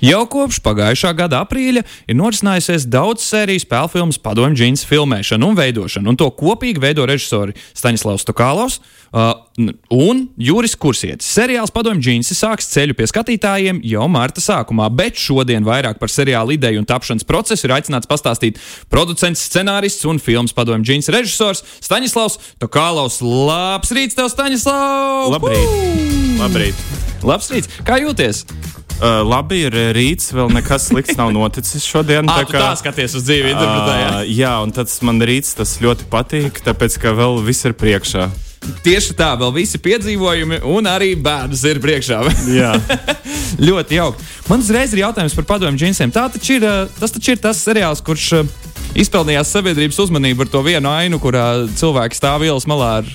Jau 0.00 0.22
kopš 0.32 0.62
pagājušā 0.64 1.10
gada 1.16 1.42
aprīļa 1.44 1.82
ir 2.08 2.16
norisinājusies 2.16 2.86
daudz 2.88 3.24
sēriju 3.26 3.60
spēļu 3.66 3.92
filmu 3.92 4.16
padomju 4.24 4.56
džins 4.56 4.84
filmēšana 4.88 5.44
un 5.44 5.58
veidošana, 5.58 6.08
un 6.08 6.16
to 6.16 6.30
kopīgi 6.32 6.80
veido 6.80 7.04
režisori 7.08 7.52
Staņdārzs 7.76 8.24
Tokālovs 8.28 8.78
uh, 8.80 9.34
un 9.92 10.22
Juris 10.40 10.76
Kursietis. 10.80 11.28
Seriāls 11.28 11.72
padomju 11.74 12.00
džins 12.06 12.32
sāks 12.32 12.70
ceļu 12.72 12.96
pie 12.96 13.10
skatītājiem 13.10 13.82
jau 13.84 14.08
marta 14.08 14.40
sākumā, 14.40 14.88
bet 14.88 15.20
šodien 15.20 15.68
vairāk 15.68 16.00
par 16.00 16.12
seriāla 16.12 16.56
ideju 16.56 16.80
un 16.80 16.88
tapšanas 16.88 17.28
procesu 17.28 17.68
ir 17.68 17.76
aicināts 17.76 18.08
pastāstīt 18.08 18.60
producents, 18.88 19.44
scenārists 19.52 20.08
un 20.08 20.22
filmas 20.22 20.56
padomju 20.56 20.88
džins 20.88 21.12
režisors 21.12 21.60
Staņdārzs 21.84 22.56
Tokālovs. 22.64 23.20
Labs 23.20 23.92
rīts, 23.92 24.16
tev, 24.16 24.32
Staņdārzs! 24.32 24.68
Labrīt! 25.36 26.36
Labrīt! 26.40 26.84
Labs 27.20 27.52
rīts! 27.52 27.68
Kā 27.84 28.00
jūties? 28.00 28.46
Uh, 29.00 29.22
labi, 29.24 29.62
ir 29.64 29.74
rīts, 29.96 30.28
vēl 30.36 30.50
nekas 30.52 30.90
slikts 30.90 31.16
nav 31.16 31.30
noticis 31.32 31.86
šodien. 31.88 32.26
tā, 32.28 32.42
kā, 32.44 32.60
tā 32.60 32.74
skaties 32.76 33.14
uz 33.16 33.24
dzīvi, 33.24 33.54
interpretējot. 33.54 34.16
Uh, 34.18 34.28
jā, 34.28 34.52
un 34.60 34.74
tas 34.76 34.98
man 35.08 35.22
rīts 35.24 35.56
tas 35.56 35.78
ļoti 35.80 36.04
patīk, 36.12 36.60
tāpēc 36.66 36.98
ka 37.00 37.14
vēl 37.16 37.40
viss 37.46 37.64
ir 37.64 37.72
priekšā. 37.80 38.28
Tieši 38.84 39.16
tā, 39.16 39.30
vēl 39.40 39.54
visi 39.56 39.80
piedzīvojumi, 39.80 40.60
un 40.68 40.88
arī 40.90 41.14
bērns 41.16 41.62
ir 41.70 41.80
priekšā. 41.80 42.20
Jā, 42.52 42.74
ļoti 43.70 43.96
jauki. 43.96 44.28
Man 44.50 44.60
uzreiz 44.60 44.92
ir 44.92 45.00
jautājums 45.06 45.36
par 45.38 45.48
padomju 45.54 45.80
džinsiem. 45.80 46.12
Tā 46.12 46.26
taču 46.36 46.58
ir, 46.58 46.68
tas 47.00 47.16
taču 47.16 47.32
ir 47.32 47.40
tas 47.40 47.64
seriāls, 47.64 48.04
kurš 48.04 48.42
izpelnījās 48.98 49.50
sabiedrības 49.54 49.98
uzmanību 50.02 50.42
ar 50.46 50.48
to 50.50 50.62
vienu 50.66 50.90
ainu, 50.90 51.18
kurā 51.22 51.44
cilvēki 51.78 52.16
stāv 52.18 52.42
ielas 52.46 52.66
malā 52.70 52.90
ar 53.02 53.10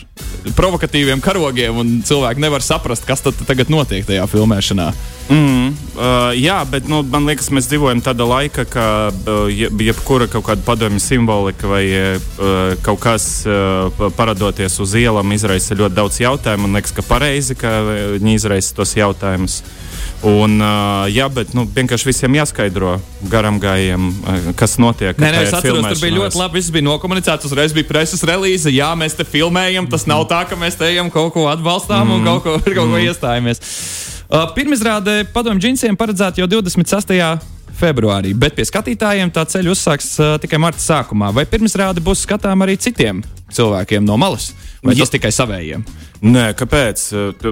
provokatīviem 0.56 1.22
karogiem, 1.26 1.76
un 1.82 1.90
cilvēki 2.06 2.42
nevar 2.44 2.62
saprast, 2.64 3.06
kas 3.08 3.24
tad 3.26 3.40
tagad 3.48 3.70
notiek 3.74 4.06
tajā 4.06 4.26
filmēšanā. 4.30 4.92
mm, 5.30 5.70
uh, 5.98 6.32
jā 6.38 6.60
bet 6.70 6.88
nu, 6.88 7.02
man 7.04 7.26
liekas, 7.26 7.50
mēs 7.50 7.66
dzīvojam 7.72 8.02
tādā 8.06 8.28
laikā, 8.30 8.66
ka 8.70 8.86
uh, 9.10 9.48
je- 9.50 9.72
jebkura 9.88 10.28
kaut 10.30 10.46
kāda 10.46 10.62
padomju 10.68 11.00
simbolika 11.02 11.68
vai 11.68 11.84
uh, 11.90 12.76
kaut 12.86 13.00
kas 13.02 13.26
uh, 13.50 13.90
pa- 13.98 14.12
paradoties 14.14 14.78
uz 14.80 14.94
ielām 14.94 15.34
izraisa 15.34 15.76
ļoti 15.76 15.98
daudz 15.98 16.22
jautājumu. 16.22 16.68
Man 16.68 16.78
liekas, 16.78 16.94
ka 16.94 17.02
pareizi, 17.10 17.56
ka 17.58 17.74
viņi 18.20 18.36
izraisa 18.38 18.76
tos 18.78 18.94
jautājumus. 18.96 19.64
Un, 20.26 20.58
uh, 20.58 21.06
jā, 21.12 21.28
bet 21.30 21.52
nu, 21.54 21.68
vienkārši 21.70 22.08
visiem 22.10 22.38
jāskaidro 22.38 22.96
garām 23.30 23.60
gājiem, 23.62 24.08
kas 24.58 24.78
notiek. 24.82 25.18
Nē, 25.22 25.30
nē, 25.36 25.44
es 25.46 25.54
atceros, 25.54 25.86
tur 25.86 26.02
bija 26.02 26.16
ļoti 26.18 26.40
labi. 26.40 26.58
Viss 26.58 26.74
bija 26.74 26.88
nokomunicēts. 26.88 27.46
Uzreiz 27.46 27.76
bija 27.76 27.90
preses 27.90 28.24
relīze. 28.26 28.74
Jā, 28.74 28.90
mēs 28.98 29.18
te 29.18 29.28
filmējam. 29.28 29.90
Tas 29.92 30.08
nav 30.10 30.26
tā, 30.32 30.42
ka 30.50 30.58
mēs 30.60 30.80
te 30.80 30.88
ejam 30.90 31.12
kaut 31.14 31.34
ko 31.36 31.46
atbalstām 31.52 32.08
mm. 32.08 32.16
un 32.16 32.30
kaut 32.32 32.46
ko, 32.46 32.56
kaut 32.80 32.96
ko 32.96 33.02
iestājamies. 33.04 33.62
Uh, 34.26 34.48
Pirmizrāde 34.56 35.20
padomju 35.36 35.68
džinsiem 35.68 35.98
paredzēta 36.00 36.42
jau 36.42 36.50
26. 36.50 37.14
februārī, 37.76 38.32
bet 38.34 38.56
pie 38.58 38.66
skatītājiem 38.66 39.30
tā 39.36 39.44
ceļa 39.52 39.76
uzsāks 39.76 40.10
uh, 40.18 40.36
tikai 40.42 40.58
marta 40.64 40.82
sākumā. 40.82 41.30
Vai 41.36 41.46
pirmizrāde 41.50 42.02
būs 42.02 42.24
skatām 42.26 42.66
arī 42.66 42.80
citiem 42.82 43.22
cilvēkiem 43.54 44.08
no 44.08 44.18
malas, 44.18 44.54
vai 44.82 44.98
tas 44.98 45.14
tikai 45.14 45.30
savējiem? 45.36 45.86
Nē, 46.26 46.46
kāpēc? 46.58 47.02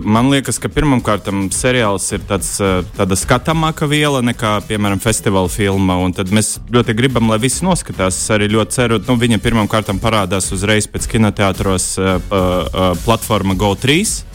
Man 0.02 0.32
liekas, 0.32 0.58
ka 0.58 0.70
pirmkārt 0.72 1.28
seriāls 1.54 2.08
ir 2.16 2.24
tāds, 2.26 2.56
uh, 2.58 2.80
tāda 2.98 3.14
skatāmāka 3.20 3.86
viela 3.86 4.24
nekā, 4.26 4.56
piemēram, 4.66 5.02
festivāla 5.04 5.52
filma. 5.52 6.00
Tad 6.18 6.34
mēs 6.34 6.56
ļoti 6.74 6.96
gribam, 6.98 7.30
lai 7.30 7.38
visi 7.44 7.62
noskatās. 7.68 8.18
Es 8.18 8.34
arī 8.34 8.50
ļoti 8.50 8.74
ceru, 8.74 8.98
ka 9.04 9.14
nu, 9.14 9.20
viņa 9.22 9.38
pirmkārt 9.44 9.94
parādās 10.02 10.50
uzreiz 10.56 10.90
pēc 10.90 11.06
kinoteātros 11.12 11.90
uh, 12.02 12.16
uh, 12.18 12.94
platforma 13.06 13.54
GO3. 13.54 14.33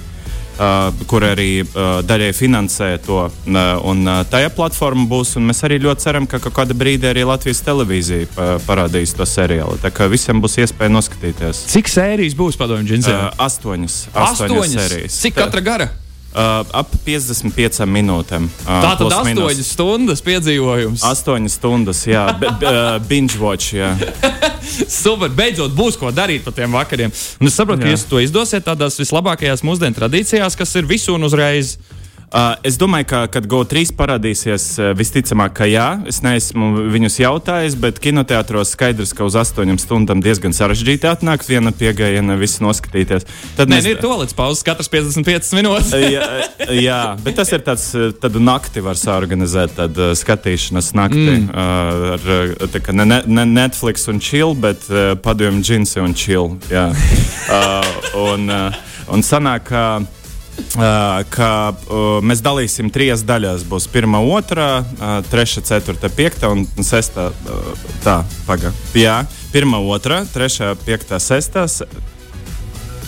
Uh, 0.58 0.88
kur 1.06 1.22
arī 1.22 1.60
uh, 1.62 2.00
daļai 2.02 2.32
finansē 2.34 2.88
to. 3.06 3.20
Uh, 3.28 3.58
un 3.86 4.00
uh, 4.02 4.24
tajā 4.26 4.48
platformā 4.56 5.04
būs. 5.06 5.36
un 5.38 5.46
Mēs 5.46 5.62
arī 5.68 5.78
ļoti 5.84 6.02
ceram, 6.02 6.26
ka 6.26 6.40
kaut 6.42 6.56
kādā 6.56 6.74
brīdī 6.74 7.06
arī 7.12 7.22
Latvijas 7.28 7.62
televīzija 7.62 8.26
pa, 8.34 8.48
parādīs 8.66 9.14
to 9.14 9.22
seriālu. 9.22 9.78
Tā 9.78 9.92
kā 9.94 10.10
visiem 10.10 10.42
būs 10.42 10.58
iespēja 10.64 10.90
noskatīties. 10.96 11.62
Cik 11.70 11.92
sērijas 11.94 12.34
būs 12.34 12.58
padomju 12.58 12.90
džinsiem? 12.90 13.14
Uh, 13.14 13.46
astoņas, 13.46 14.02
astoņas 14.26 14.76
sērijas. 14.80 15.22
Cik 15.22 15.38
katra 15.38 15.62
gara? 15.70 15.90
Uh, 16.38 16.62
ap 16.78 16.92
55 17.02 17.82
minūtēm. 17.90 18.44
Uh, 18.46 18.68
Tā 18.68 18.92
tad 18.92 19.00
plus 19.02 19.16
mīnus. 19.26 19.40
astoņas 19.42 19.70
stundas 19.74 20.22
piedzīvojums. 20.22 21.02
Astoņas 21.08 21.56
stundas, 21.58 22.04
jā, 22.06 22.28
uh, 22.30 22.78
binge 23.10 23.40
watch. 23.42 23.74
Jā. 23.74 23.90
Super, 25.02 25.32
beidzot 25.34 25.74
būs 25.74 25.98
ko 25.98 26.12
darīt 26.14 26.46
pa 26.46 26.54
tiem 26.54 26.78
vakariem. 26.78 27.10
Un 27.42 27.50
es 27.50 27.58
saprotu, 27.58 27.82
ka 27.82 27.90
Jā. 27.90 27.96
jūs 27.96 28.06
to 28.06 28.22
izdosiet 28.22 28.68
tādās 28.68 29.00
vislabākajās 29.02 29.64
mūsdienu 29.66 29.98
tradīcijās, 29.98 30.54
kas 30.58 30.78
ir 30.78 30.86
visu 30.86 31.16
un 31.18 31.26
uzreiz. 31.26 31.74
Uh, 31.74 31.97
es 32.62 32.76
domāju, 32.76 33.06
ka, 33.08 33.20
kad 33.32 33.46
GO3 33.48 33.88
parādīsies, 33.96 34.64
uh, 34.82 34.90
visticamāk, 34.96 35.54
ka 35.56 35.68
jā. 35.68 35.86
Es 36.10 36.20
neesmu 36.20 36.84
viņus 36.92 37.16
jautājis, 37.22 37.76
bet 37.80 38.00
kinoteātros 38.04 38.74
skaidrs, 38.74 39.14
ka 39.16 39.24
uz 39.24 39.38
astoņām 39.40 39.78
stundām 39.80 40.20
diezgan 40.24 40.52
sarežģīti 40.52 41.08
atnākt 41.08 41.48
viena 41.48 41.72
piegājiena, 41.72 42.36
visu 42.40 42.66
noskatīties. 42.66 43.24
Tad 43.56 43.72
Nē, 43.72 43.80
ir 43.88 44.02
to 44.02 44.12
līdz 44.20 44.36
pauzes, 44.36 44.64
katrs 44.66 44.92
55 44.92 45.54
minūtes. 45.56 45.94
jā, 46.18 46.26
jā, 46.76 47.00
bet 47.24 47.40
tas 47.40 47.54
ir 47.56 47.64
tāds, 47.64 47.88
uh, 47.96 48.10
tādu 48.12 48.44
nakti 48.44 48.84
var 48.84 49.00
saorganizēt, 49.00 49.78
tādu 49.80 50.10
uh, 50.10 50.12
skatīšanas 50.18 50.92
nakti. 50.98 51.24
Mm. 51.24 51.48
Uh, 51.48 52.12
ar, 52.18 52.28
uh, 52.36 52.68
tā 52.68 52.84
kā 52.84 52.96
ne, 52.96 53.08
ne- 53.08 53.22
ne 53.24 53.48
Netflix 53.54 54.04
un 54.12 54.20
chill, 54.20 54.52
bet 54.58 54.84
uh, 54.92 55.14
padomju 55.24 55.64
džinsi 55.64 56.04
un 56.04 56.16
chill. 56.16 56.58
Jā. 56.72 56.90
Uh, 57.48 57.84
un, 58.34 58.42
uh, 58.52 58.74
un 59.14 59.22
sanāk, 59.24 59.70
ka, 59.70 59.82
uh, 60.02 60.17
ka 61.30 61.50
mēs 62.24 62.42
dalīsim 62.44 62.90
trīs 62.94 63.22
daļās. 63.26 63.64
Būs 63.68 63.88
pirmā, 63.92 64.20
otrā, 64.36 64.82
trešā, 65.30 65.62
ceturtā, 65.68 66.10
piekta 66.12 66.50
un 66.54 66.66
sestā. 66.84 67.30
Tā, 68.04 68.20
pagaidi. 68.46 68.76
Jā, 69.04 69.20
pirmā, 69.54 69.80
otrā, 69.80 70.24
trešā, 70.34 70.74
piekta, 70.84 71.20
sestā. 71.22 71.68
se- 71.68 71.88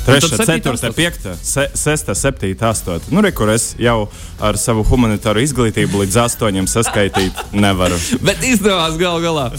Trešā, 0.00 0.39
ceturtā, 0.49 0.89
piekta, 0.97 1.34
se, 1.44 1.66
sestā, 1.77 2.15
septītā, 2.16 2.71
astotā. 2.72 3.05
Nu, 3.12 3.21
re, 3.21 3.31
kur 3.37 3.50
es 3.53 3.75
jau 3.78 4.09
ar 4.41 4.56
savu 4.56 4.81
humanitāro 4.89 5.43
izglītību 5.44 6.00
līdz 6.00 6.16
astoņiem 6.25 6.65
saskaitīt 6.72 7.37
nevaru. 7.53 7.99
Bet 8.25 8.41
izdevās 8.49 8.97
gal 8.99 9.21
galā. 9.21 9.50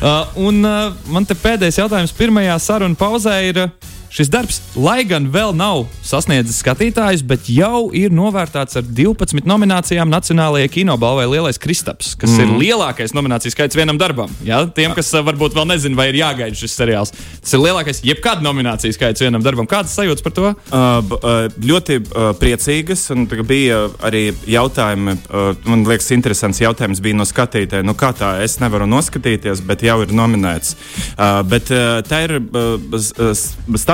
Uh, 0.00 0.24
un 0.40 0.64
uh, 0.64 0.96
man 1.12 1.28
te 1.28 1.36
pēdējais 1.36 1.82
jautājums 1.82 2.16
pirmajā 2.16 2.56
sarunu 2.64 2.96
pauzē 2.96 3.36
ir. 3.52 3.60
Uh, 3.66 3.89
Šis 4.10 4.26
darbs, 4.26 4.56
lai 4.74 5.04
gan 5.06 5.28
vēl 5.30 5.52
nav 5.54 5.84
sasniedzis 6.02 6.56
skatītājus, 6.64 7.22
bet 7.22 7.46
jau 7.46 7.92
ir 7.94 8.10
novērtēts 8.10 8.80
ar 8.80 8.86
12 8.86 9.46
nominācijām 9.46 10.10
Nacionālajai 10.10 10.70
kinobalvai 10.74 11.28
Lielais 11.30 11.60
Kristaps, 11.62 12.16
kas 12.18 12.32
mm. 12.34 12.40
ir 12.42 12.64
lielākais 12.64 13.14
nomināciju 13.14 13.54
skaits 13.54 13.78
vienam 13.78 14.00
darbam. 14.00 14.32
Ja? 14.42 14.64
Tiem, 14.66 14.96
kas 14.98 15.12
uh, 15.14 15.22
varbūt 15.26 15.54
vēl 15.54 15.68
nezina, 15.70 15.94
vai 15.98 16.08
ir 16.10 16.18
jāgaida 16.18 16.58
šis 16.58 16.74
seriāls, 16.80 17.14
tas 17.14 17.54
ir 17.54 17.62
lielākais 17.62 18.02
jebkāda 18.06 18.42
nomināciju 18.42 18.96
skaits 18.98 19.22
vienam 19.22 19.44
darbam. 19.46 19.68
Kādas 19.70 19.94
sajūtas 19.94 20.26
par 20.26 20.34
to? 20.34 20.50
Uh, 20.74 21.46
ļoti 21.70 22.00
uh, 22.02 22.32
priecīgas, 22.40 23.06
un 23.14 23.28
bija 23.46 23.84
arī 24.10 24.24
jautājumi. 24.50 25.16
Uh, 25.30 25.52
man 25.70 25.86
liekas, 25.86 26.10
interesants 26.18 26.58
jautājums 26.62 26.98
bija 27.04 27.20
no 27.20 27.28
skatītāja. 27.28 27.86
Nu, 27.86 27.94
kā 27.94 28.10
tā, 28.18 28.32
es 28.42 28.58
nevaru 28.58 28.90
noskatīties, 28.90 29.62
bet 29.70 29.86
jau 29.86 30.00
ir 30.02 30.10
nominēts. 30.18 30.74
Uh, 31.14 31.40
bet 31.46 31.70
uh, 31.70 32.02
tā 32.10 32.24
ir 32.26 32.36
uh, 32.40 32.74
s- 32.98 33.14
s- 33.14 33.48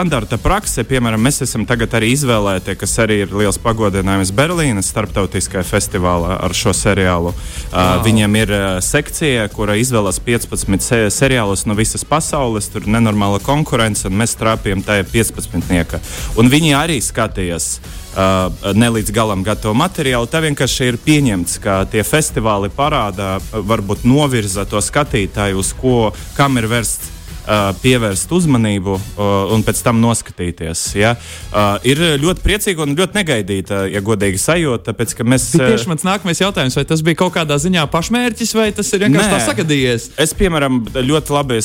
standarta 0.06 0.36
prakse. 0.38 0.84
Piemēram, 0.86 1.18
mēs 1.18 1.40
esam 1.42 1.64
tagad 1.66 1.96
arī 1.98 2.12
izvēlēti, 2.14 2.76
kas 2.78 2.92
arī 3.02 3.16
ir 3.24 3.32
liels 3.34 3.56
pagodinājums 3.58 4.30
Berlīnas 4.36 4.86
starptautiskajā 4.92 5.64
festivālā 5.66 6.36
ar 6.46 6.54
šo 6.54 6.70
seriālu. 6.70 7.32
Uh, 7.34 7.96
viņiem 8.04 8.36
ir 8.38 8.52
sekcija, 8.86 9.48
kura 9.50 9.74
izvēlas 9.74 10.20
15 10.22 10.86
se 10.86 11.00
seriālus 11.10 11.66
no 11.66 11.74
visas 11.74 12.06
pasaules. 12.06 12.70
Tur 12.70 12.86
ir 12.86 12.94
nenormāla 12.94 13.42
konkurence, 13.42 14.06
un 14.06 14.14
mēs 14.20 14.36
trāpījām 14.38 14.86
tajā 14.86 15.08
15. 15.10 15.98
Un 16.38 16.52
viņi 16.54 16.76
arī 16.78 17.00
skatījās. 17.02 17.80
Uh, 18.16 18.70
ne 18.78 18.92
līdz 18.94 19.10
galam 19.12 19.42
gatavu 19.44 19.74
materiālu. 19.76 20.30
Tā 20.30 20.40
vienkārši 20.46 20.92
ir 20.92 21.02
pieņemts, 21.02 21.58
ka 21.66 21.82
tie 21.90 22.06
festivāli 22.06 22.70
parāda, 22.72 23.34
varbūt 23.50 24.06
novirza 24.06 24.64
to 24.70 24.80
skatītāju, 24.80 25.58
uz 25.60 25.74
ko, 25.76 25.98
kam 26.38 26.62
ir 26.62 26.70
vērsts 26.70 27.15
uh, 27.46 27.70
pievērst 27.82 28.32
uzmanību 28.36 28.96
uh, 28.96 29.54
un 29.54 29.64
pēc 29.66 29.82
tam 29.86 30.00
noskatīties. 30.02 30.84
Ja? 30.98 31.14
Uh, 31.50 31.76
ir 31.86 32.02
ļoti 32.22 32.44
priecīga 32.44 32.84
un 32.84 32.96
ļoti 32.98 33.20
negaidīta, 33.20 33.84
ja 33.90 34.02
godīgi 34.04 34.40
sajūta, 34.42 34.90
tāpēc 34.90 35.16
mēs. 35.24 35.48
Uh, 35.56 35.70
tieši 35.72 35.90
mans 35.90 36.06
nākamais 36.06 36.42
jautājums, 36.42 36.76
vai 36.78 36.86
tas 36.88 37.02
bija 37.06 37.20
kaut 37.22 37.34
kādā 37.36 37.58
ziņā 37.62 37.86
pašmērķis, 37.92 38.54
vai 38.58 38.68
tas 38.76 38.92
ir 38.92 39.06
vienkārši 39.06 39.32
tā 39.32 39.40
sagadījies? 39.46 40.08
Es, 40.22 40.34
piemēram, 40.36 40.82
ļoti 40.96 41.34
labi 41.34 41.60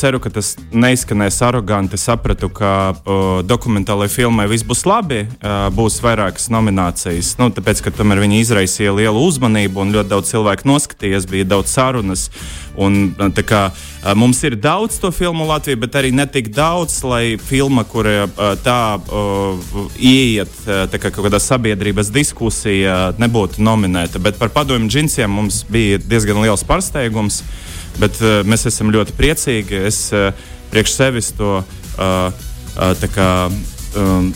ceru, 0.00 0.20
ka 0.22 0.32
tas 0.34 0.54
neizskanēs 0.74 1.40
aroganti. 1.46 2.00
Sapratu, 2.00 2.50
ka 2.52 2.72
uh, 2.92 3.24
dokumentālajai 3.46 4.12
filmai 4.12 4.48
viss 4.50 4.66
būs 4.66 4.84
labi, 4.88 5.24
uh, 5.26 5.66
būs 5.74 5.98
vairākas 6.04 6.50
nominācijas. 6.52 7.34
Nu, 7.40 7.50
tāpēc, 7.54 7.84
ka 7.84 7.94
tomēr 7.94 8.22
viņi 8.24 8.42
izraisīja 8.44 8.94
lielu 8.96 9.26
uzmanību 9.28 9.82
un 9.82 9.94
ļoti 9.96 10.12
daudz 10.12 10.32
cilvēku 10.34 10.68
noskatījās, 10.68 11.28
bija 11.30 11.48
daudz 11.56 11.74
sarunas. 11.76 12.28
Un, 12.76 13.14
kā, 13.48 13.70
mums 14.14 14.42
ir 14.46 14.54
daudz 14.60 15.00
to 15.02 15.10
filmu 15.10 15.46
Latvijā, 15.48 15.78
bet 15.80 15.96
arī 15.98 16.12
ne 16.14 16.26
tik 16.30 16.52
daudz, 16.54 17.00
lai 17.06 17.36
filma, 17.42 17.82
kur 17.88 18.06
tā 18.62 18.80
ieiet 19.98 20.58
tā 20.66 21.00
kā 21.00 21.10
kaut 21.10 21.26
kādā 21.26 21.40
sabiedrības 21.42 22.12
diskusijā, 22.14 23.16
nebūtu 23.18 23.64
nominēta. 23.64 24.22
Bet 24.22 24.38
par 24.38 24.52
padomju 24.54 24.90
džinsiem 24.92 25.32
mums 25.32 25.62
bija 25.70 25.98
diezgan 25.98 26.42
liels 26.44 26.64
pārsteigums, 26.68 27.42
bet 27.98 28.20
mēs 28.46 28.68
esam 28.70 28.92
ļoti 28.94 29.16
priecīgi. 29.18 29.82
Es 29.90 30.04
priekš 30.70 30.96
sevis 30.98 31.32
to 31.36 31.58
uh, 31.62 32.46
kā, 33.14 33.30
um, 33.96 34.32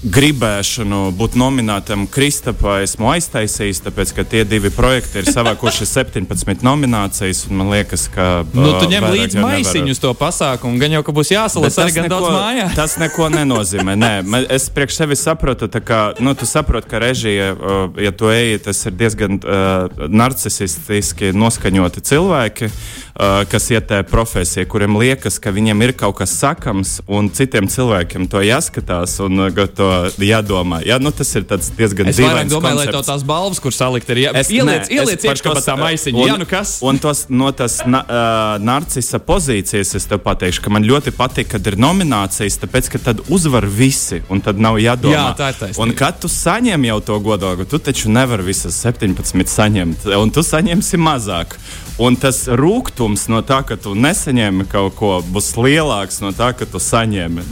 gribēšanu 0.00 1.10
būt 1.12 1.34
nominētam 1.36 2.06
Kristapā 2.08 2.78
esmu 2.86 3.10
aiztaisījis, 3.12 3.82
tāpēc 3.84 4.12
ka 4.16 4.24
tie 4.24 4.44
divi 4.48 4.70
projekti 4.72 5.20
ir 5.20 5.28
savākuši 5.28 5.88
17 5.90 6.64
nominācijas. 6.64 7.42
Man 7.52 7.68
liekas, 7.74 8.06
ka. 8.12 8.28
Nu, 8.56 8.72
tu 8.80 8.88
ņem 8.88 9.08
līdzi 9.12 9.42
maisiņu 9.44 9.92
uz 9.92 10.00
to 10.00 10.14
pasākumu, 10.16 10.80
gan 10.80 10.96
jau, 10.96 11.02
ka 11.04 11.14
būs 11.16 11.34
jāsalasa 11.34 11.84
arī 11.84 11.96
gan 11.98 12.08
neko, 12.08 12.16
daudz 12.16 12.32
mājā. 12.38 12.70
Tas 12.80 12.96
neko 13.02 13.28
nenozīmē. 13.34 13.98
Nē, 14.00 14.12
es 14.56 14.70
priekš 14.72 15.02
sevi 15.02 15.20
saprotu, 15.20 15.68
ka, 15.84 16.00
nu, 16.24 16.32
tu 16.38 16.48
saproti, 16.48 16.88
ka 16.88 17.02
režija, 17.02 17.52
ja 18.00 18.14
tu 18.16 18.32
eji, 18.32 18.62
tas 18.64 18.80
ir 18.88 18.96
diezgan 18.96 19.36
uh, 19.42 20.08
narcisistiski 20.08 21.34
noskaņoti 21.36 22.08
cilvēki. 22.08 22.70
Uh, 22.70 23.09
kas 23.50 23.66
iet 23.72 23.88
tajā 23.90 24.04
profesijā, 24.08 24.64
kuriem 24.70 24.96
liekas, 25.00 25.36
ka 25.42 25.52
viņiem 25.52 25.82
ir 25.84 25.92
kaut 25.98 26.16
kas 26.20 26.32
sakams, 26.40 26.98
un 27.10 27.28
citiem 27.34 27.68
cilvēkiem 27.70 28.24
to 28.30 28.40
jāskatās 28.44 29.18
un 29.24 29.46
uh, 29.48 29.60
to 29.76 29.88
jādomā. 30.24 30.80
Jā, 30.86 30.96
nu, 31.02 31.12
tas 31.12 31.28
ir 31.36 31.44
diezgan 31.44 32.08
dīvains. 32.08 32.48
Es 32.48 32.52
domāju, 32.52 32.78
koncepts. 32.78 32.80
lai 32.80 32.94
to 32.94 33.02
tās 33.10 33.24
balvas, 33.28 33.60
kur 33.60 33.74
salikt, 33.76 34.08
ir 34.14 34.22
jā, 34.24 34.32
es, 34.40 34.52
ieliec, 34.54 34.88
ne, 34.88 35.00
ieliec 35.00 35.26
iekšā 35.26 35.52
pa 35.52 35.64
tā 35.64 35.76
maisiņa. 35.80 36.24
Jā, 36.30 36.38
nu 36.40 36.48
kas? 36.48 36.76
Un 36.86 37.00
tos, 37.02 37.26
no 37.28 37.50
tas 37.56 37.80
na, 37.84 38.00
uh, 38.06 38.54
narcisa 38.64 39.20
pozīcijas 39.24 39.92
es 39.98 40.08
tev 40.08 40.22
pateikšu, 40.24 40.64
ka 40.64 40.72
man 40.72 40.88
ļoti 40.88 41.12
patīk, 41.16 41.50
kad 41.52 41.68
ir 41.68 41.76
nominācijas, 41.80 42.60
tāpēc, 42.64 42.92
ka 42.94 43.02
tad 43.10 43.24
uzvar 43.28 43.68
visi, 43.68 44.22
un 44.32 44.40
tad 44.44 44.62
nav 44.62 44.80
jādomā. 44.80 45.16
Jā, 45.18 45.28
tā 45.38 45.52
ir 45.52 45.60
taisnība. 45.60 45.84
Un 45.84 45.94
kad 45.98 46.22
tu 46.22 46.32
saņem 46.32 46.88
jau 46.88 46.98
to 47.12 47.20
godāgu, 47.28 47.68
tu 47.68 47.82
taču 47.82 48.12
nevari 48.12 48.48
visas 48.48 48.80
17 48.80 49.44
saņemt, 49.50 50.08
un 50.16 50.32
tu 50.34 50.46
saņemsi 50.46 51.00
mazāk. 51.00 51.58
Un 52.00 52.14
tas 52.16 52.46
rūkums 52.56 53.09
no 53.32 53.40
tā, 53.46 53.60
ka 53.66 53.76
tu 53.80 53.94
nesaņēmi 53.98 54.66
kaut 54.70 54.94
ko, 54.98 55.10
būs 55.34 55.52
lielāks 55.58 56.20
no 56.22 56.30
tā, 56.36 56.52
ka 56.56 56.68
tu 56.68 56.80
saņēmi. 56.82 57.44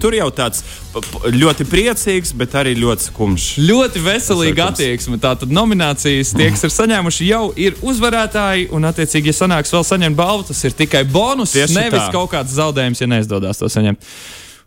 Tur 0.00 0.16
jau 0.16 0.28
tāds 0.34 0.64
ļoti 1.34 1.66
priecīgs, 1.70 2.32
bet 2.38 2.56
arī 2.58 2.74
ļoti 2.80 3.08
skumjš. 3.10 3.46
Ļoti 3.68 4.02
veselīga 4.04 4.70
attieksme. 4.72 5.20
Tātad 5.22 5.52
nominācijas 5.54 6.34
tie, 6.36 6.50
kas 6.54 6.66
ir 6.66 6.74
saņēmuši, 6.74 7.30
jau 7.30 7.44
ir 7.60 7.78
uzvarētāji. 7.84 8.68
Un, 8.74 8.88
attiecīgi, 8.90 9.32
ja 9.32 9.38
sanāks 9.42 9.74
vēl 9.74 9.86
saņemt 9.86 10.18
balvu, 10.18 10.48
tas 10.50 10.64
ir 10.66 10.76
tikai 10.76 11.04
bonus, 11.08 11.54
Tieši 11.56 11.76
nevis 11.76 12.06
tā. 12.06 12.12
kaut 12.14 12.32
kāds 12.34 12.56
zaudējums, 12.56 13.02
ja 13.02 13.10
neizdodas 13.10 13.60
to 13.60 13.70
saņemt. 13.70 14.10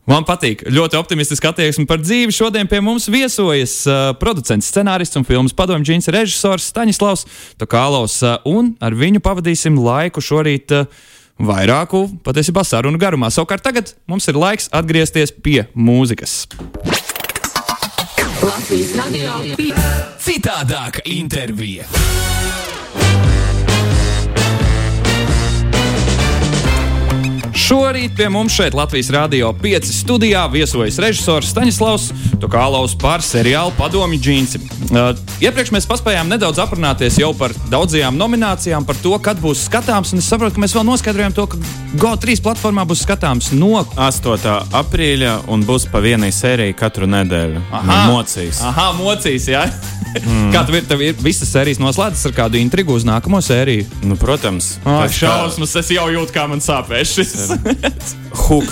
Man 0.10 0.26
patīk. 0.28 0.66
Ļoti 0.68 0.98
optimistiski 1.00 1.48
attieksme 1.48 1.86
par 1.88 2.02
dzīvi. 2.04 2.34
Šodien 2.36 2.68
pie 2.68 2.82
mums 2.84 3.08
viesojas 3.12 3.78
uh, 3.88 4.12
producents, 4.20 4.68
scenārists 4.74 5.16
un 5.16 5.24
filmas 5.28 5.56
padomju 5.56 5.88
džins 5.88 6.12
režisors 6.12 6.68
Staņislavs 6.74 7.24
Tokālovs. 7.62 8.18
Uh, 8.20 8.36
un 8.52 8.74
ar 8.84 8.98
viņu 9.00 9.24
pavadīsim 9.24 9.80
laiku 9.80 10.24
šorīt 10.24 10.76
uh, 10.76 10.90
vairāku, 11.40 12.06
patiesībā, 12.26 12.66
sarunu 12.68 13.00
garumā. 13.00 13.32
Savukārt 13.32 13.64
tagad 13.64 13.96
mums 14.12 14.28
ir 14.28 14.40
laiks 14.40 14.68
atgriezties 14.76 15.32
pie 15.40 15.64
mūzikas. 15.72 16.44
Latvijas 18.44 18.92
radio. 19.00 19.40
Citādāka 20.20 21.08
intervija. 21.08 21.88
Šorīt 27.74 28.12
pie 28.14 28.28
mums 28.30 28.54
šeit 28.54 28.76
Latvijas 28.78 29.08
Rādio 29.10 29.48
5 29.58 29.88
studijā 29.90 30.44
viesojas 30.54 31.00
režisors 31.02 31.48
Staņislavs 31.50 32.04
Tokālaus 32.38 32.94
par 33.02 33.24
seriālu 33.26 33.74
Padomju 33.80 34.20
džinsi. 34.22 34.62
Uh, 34.92 35.16
iepriekš 35.42 35.72
mēs 35.74 35.88
paspējām 35.90 36.30
nedaudz 36.30 36.62
aprunāties 36.62 37.18
jau 37.18 37.32
par 37.34 37.56
daudzajām 37.72 38.14
nominācijām, 38.20 38.86
par 38.86 39.00
to, 39.02 39.16
kad 39.18 39.42
būs 39.42 39.66
skatāms. 39.66 40.14
Es 40.14 40.30
saprotu, 40.30 40.60
ka 40.60 40.62
mēs 40.62 40.78
vēl 40.78 40.86
noskaidrojam 40.86 41.34
to, 41.34 41.48
ka 41.50 41.58
GO3 41.98 42.38
platformā 42.46 42.86
būs 42.86 43.02
skatāms 43.08 43.50
no 43.58 43.82
8. 43.82 44.54
aprīļa 44.84 45.34
un 45.50 45.66
būs 45.66 45.90
pa 45.90 46.04
vienai 46.06 46.30
sērijai 46.30 46.78
katru 46.78 47.10
nedēļu. 47.10 47.66
Aha, 47.74 48.00
mocīs. 48.14 48.62
Aha, 48.70 48.92
mocīs, 49.02 49.50
jā. 49.50 49.66
Mm. 50.22 50.52
Kā 50.54 50.62
tev 50.68 50.78
ir, 50.78 50.86
tev 50.86 51.02
ir 51.02 51.18
visas 51.26 51.50
sērijas 51.50 51.80
noslēdzas 51.82 52.28
ar 52.30 52.36
kādu 52.38 52.60
intrigu 52.62 52.94
uz 52.94 53.06
nākamo 53.08 53.40
sēriju? 53.42 53.88
Nu, 54.06 54.18
protams. 54.20 54.76
Oh, 54.86 55.02
šausmas, 55.10 55.74
es 55.82 55.90
jau 55.96 56.06
jūtu, 56.14 56.36
kā 56.36 56.46
man 56.50 56.62
sāpēs 56.64 57.16
šis. 57.18 57.34
Huk. 58.44 58.70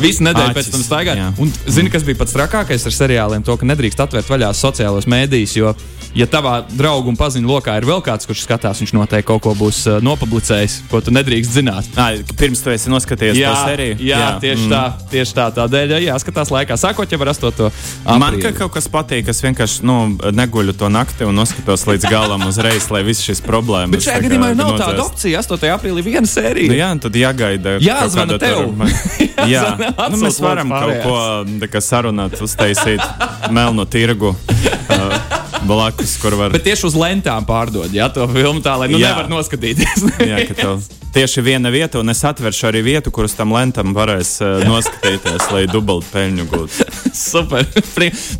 Visu 0.00 0.24
nedēļu 0.26 0.50
Āķis. 0.50 0.56
pēc 0.56 0.70
tam 0.74 0.82
staigāt. 0.82 1.40
Un 1.42 1.52
zini, 1.70 1.90
kas 1.92 2.04
bija 2.06 2.18
pats 2.18 2.34
trakākais 2.34 2.86
ar 2.88 2.94
seriāliem? 2.96 3.44
To, 3.46 3.54
ka 3.60 3.68
nedrīkst 3.68 4.02
atvērt 4.02 4.30
vaļā 4.32 4.50
sociālos 4.56 5.06
mēdījus, 5.10 5.54
jo 5.60 5.74
ja 6.14 6.26
tavā 6.30 6.58
draugu 6.70 7.10
un 7.12 7.18
paziņu 7.18 7.50
lokā 7.50 7.76
ir 7.80 7.86
vēl 7.88 8.02
kāds, 8.04 8.28
kurš 8.28 8.44
skatās, 8.46 8.82
viņš 8.82 8.94
noteikti 8.96 9.28
kaut 9.30 9.42
ko 9.44 9.54
būs 9.58 9.82
uh, 9.88 9.98
nopublicējis, 10.04 10.78
ko 10.90 11.00
tu 11.04 11.14
nedrīkst 11.14 11.56
zināt. 11.58 11.88
À, 11.98 12.12
pirms 12.38 12.62
tu 12.62 12.72
esi 12.74 12.92
noskatījies 12.92 13.40
jā, 13.40 13.52
to 13.52 13.70
sēriju. 13.70 13.98
Jā, 14.00 14.20
jā. 14.22 14.30
tieši 14.44 14.66
mm. 14.66 14.74
tā, 14.74 15.08
tieši 15.12 15.36
tā. 15.38 15.48
Tādēļ 15.56 15.94
jāskatās 16.06 16.52
laikā, 16.54 16.78
sākot 16.80 17.12
jau 17.12 17.20
ar 17.24 17.32
8. 17.32 17.50
Aprīli. 17.50 18.20
Man 18.22 18.38
ka 18.42 18.52
kaut 18.60 18.74
kas 18.76 18.88
patīk, 18.92 19.30
es 19.32 19.42
vienkārši 19.44 19.86
nu, 19.86 19.98
neguļu 20.36 20.76
to 20.78 20.90
nakti 20.92 21.26
un 21.26 21.36
noskatos 21.38 21.86
līdz 21.88 22.08
galam 22.12 22.46
uzreiz, 22.48 22.88
lai 22.92 23.02
viss 23.06 23.24
šīs 23.26 23.42
problēmas. 23.44 23.96
Bet 23.96 24.06
šajā 24.06 24.24
gadījumā 24.26 24.52
nav 24.54 24.74
notvērst. 24.74 24.84
tāda 24.84 25.06
opcija. 25.06 25.42
8. 25.46 25.68
aprīlī 25.76 26.04
viena 26.06 26.28
sērija. 26.30 26.70
Nu, 26.70 26.78
jā, 26.78 26.90
tad 27.06 27.18
jāgaida. 27.20 27.76
Jāzvana 27.82 28.38
tev. 28.42 28.62
Tur, 28.66 28.94
jā, 29.54 29.64
nu, 29.78 30.20
mēs 30.22 30.40
varam 30.42 30.72
kaut 30.72 31.02
ko 31.04 31.82
sarunāt, 31.86 32.38
uztaisīt 32.42 33.02
melnu 33.50 33.86
tirgu. 33.88 34.34
Uh, 34.86 35.45
blakus, 35.68 36.16
kur 36.22 36.36
var. 36.38 36.54
Bet 36.54 36.64
tieši 36.66 36.88
uz 36.88 36.96
lentām 36.98 37.46
pārdod, 37.48 37.90
ja 37.94 38.08
to 38.12 38.26
filmu 38.30 38.62
tā, 38.64 38.76
lai 38.80 38.88
nu 38.92 39.00
jā. 39.02 39.12
nevar 39.12 39.30
noskatīties. 39.32 40.06
jā, 40.30 40.44
ka 40.50 40.56
tev 40.58 40.86
tieši 41.16 41.40
viena 41.40 41.70
vieta, 41.72 42.00
un 42.02 42.12
es 42.12 42.20
atveršu 42.28 42.68
arī 42.68 42.82
vietu, 42.84 43.10
kur 43.14 43.24
uz 43.24 43.34
tam 43.36 43.54
lentam 43.56 43.94
varēs 43.96 44.36
uh, 44.44 44.60
noskatīties, 44.68 45.48
lai 45.54 45.64
dubultu 45.70 46.10
peļņu 46.12 46.48
gūtu. 46.50 46.88
Super. 47.16 47.64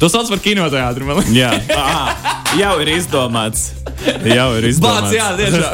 to 0.00 0.10
sauc 0.12 0.28
par 0.32 0.42
kinoteātru, 0.44 1.08
man 1.08 1.22
liekas. 1.22 1.34
jā, 1.36 1.52
Aha, 1.76 2.42
jau 2.60 2.74
ir 2.84 2.92
izdomāts. 2.98 3.70
Jau 4.28 4.50
ir 4.58 4.68
izdomāts. 4.68 5.08
Bāc, 5.08 5.16
jā, 5.16 5.28
tiešām. 5.40 5.72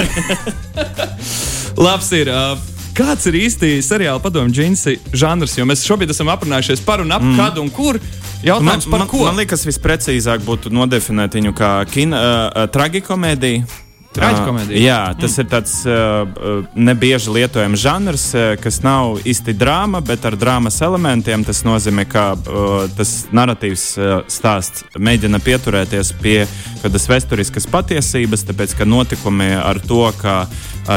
Labs 1.87 2.13
ir. 2.15 2.31
Uh, 2.31 2.69
Kāds 2.93 3.25
ir 3.31 3.39
īsti 3.41 3.79
seriāla 3.81 4.21
padomju 4.21 4.53
džinsi 4.53 4.99
žanrs? 5.17 5.55
Jo 5.57 5.65
mēs 5.65 5.81
šobrīd 5.89 6.11
esam 6.13 6.29
aprunājušies 6.29 6.83
par 6.85 7.01
un 7.01 7.15
ap 7.17 7.25
mm. 7.25 7.39
kad 7.41 7.57
un 7.63 7.71
kur. 7.73 7.97
Jautājums 8.43 8.89
man, 8.89 8.91
par 8.91 9.05
man, 9.05 9.09
ko? 9.11 9.23
Man 9.29 9.39
liekas, 9.39 9.63
visprecīzāk 9.69 10.43
būtu 10.47 10.73
nodefinēt 10.75 11.39
viņu 11.39 11.55
kā 11.57 11.73
kino, 11.91 12.19
uh, 12.19 12.67
tragikomēdiju. 12.75 13.65
Traģikomēdija. 14.13 14.77
Uh, 14.77 14.85
jā, 14.85 14.99
tas 15.17 15.39
ir 15.41 15.47
tāds 15.49 15.75
uh, 15.89 16.67
nebieži 16.77 17.33
lietojams 17.33 17.81
žanrs, 17.81 18.27
uh, 18.37 18.49
kas 18.61 18.83
nav 18.85 19.23
īsti 19.29 19.55
drāma, 19.57 20.03
bet 20.05 20.27
ar 20.29 20.37
drāmas 20.37 20.81
elementiem. 20.85 21.47
Tas 21.49 21.63
nozīmē, 21.65 22.05
ka 22.11 22.27
uh, 22.35 22.75
tas 22.99 23.15
narratīvs 23.33 23.87
uh, 23.97 24.13
stāsts 24.29 24.85
mēģina 24.99 25.41
pieturēties 25.45 26.13
pie 26.21 26.43
kādas 26.83 27.09
vēsturiskas 27.09 27.71
patiesības, 27.73 28.45
tāpēc 28.51 28.77
ka 28.77 28.89
notikumi 28.89 29.53
ar 29.57 29.81
to, 29.87 30.05
ka 30.21 30.43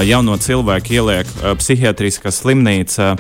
jauno 0.05 0.37
cilvēku 0.41 0.95
ieliek 0.95 1.29
psihiatriskā 1.59 2.31
slimnīca, 2.33 3.13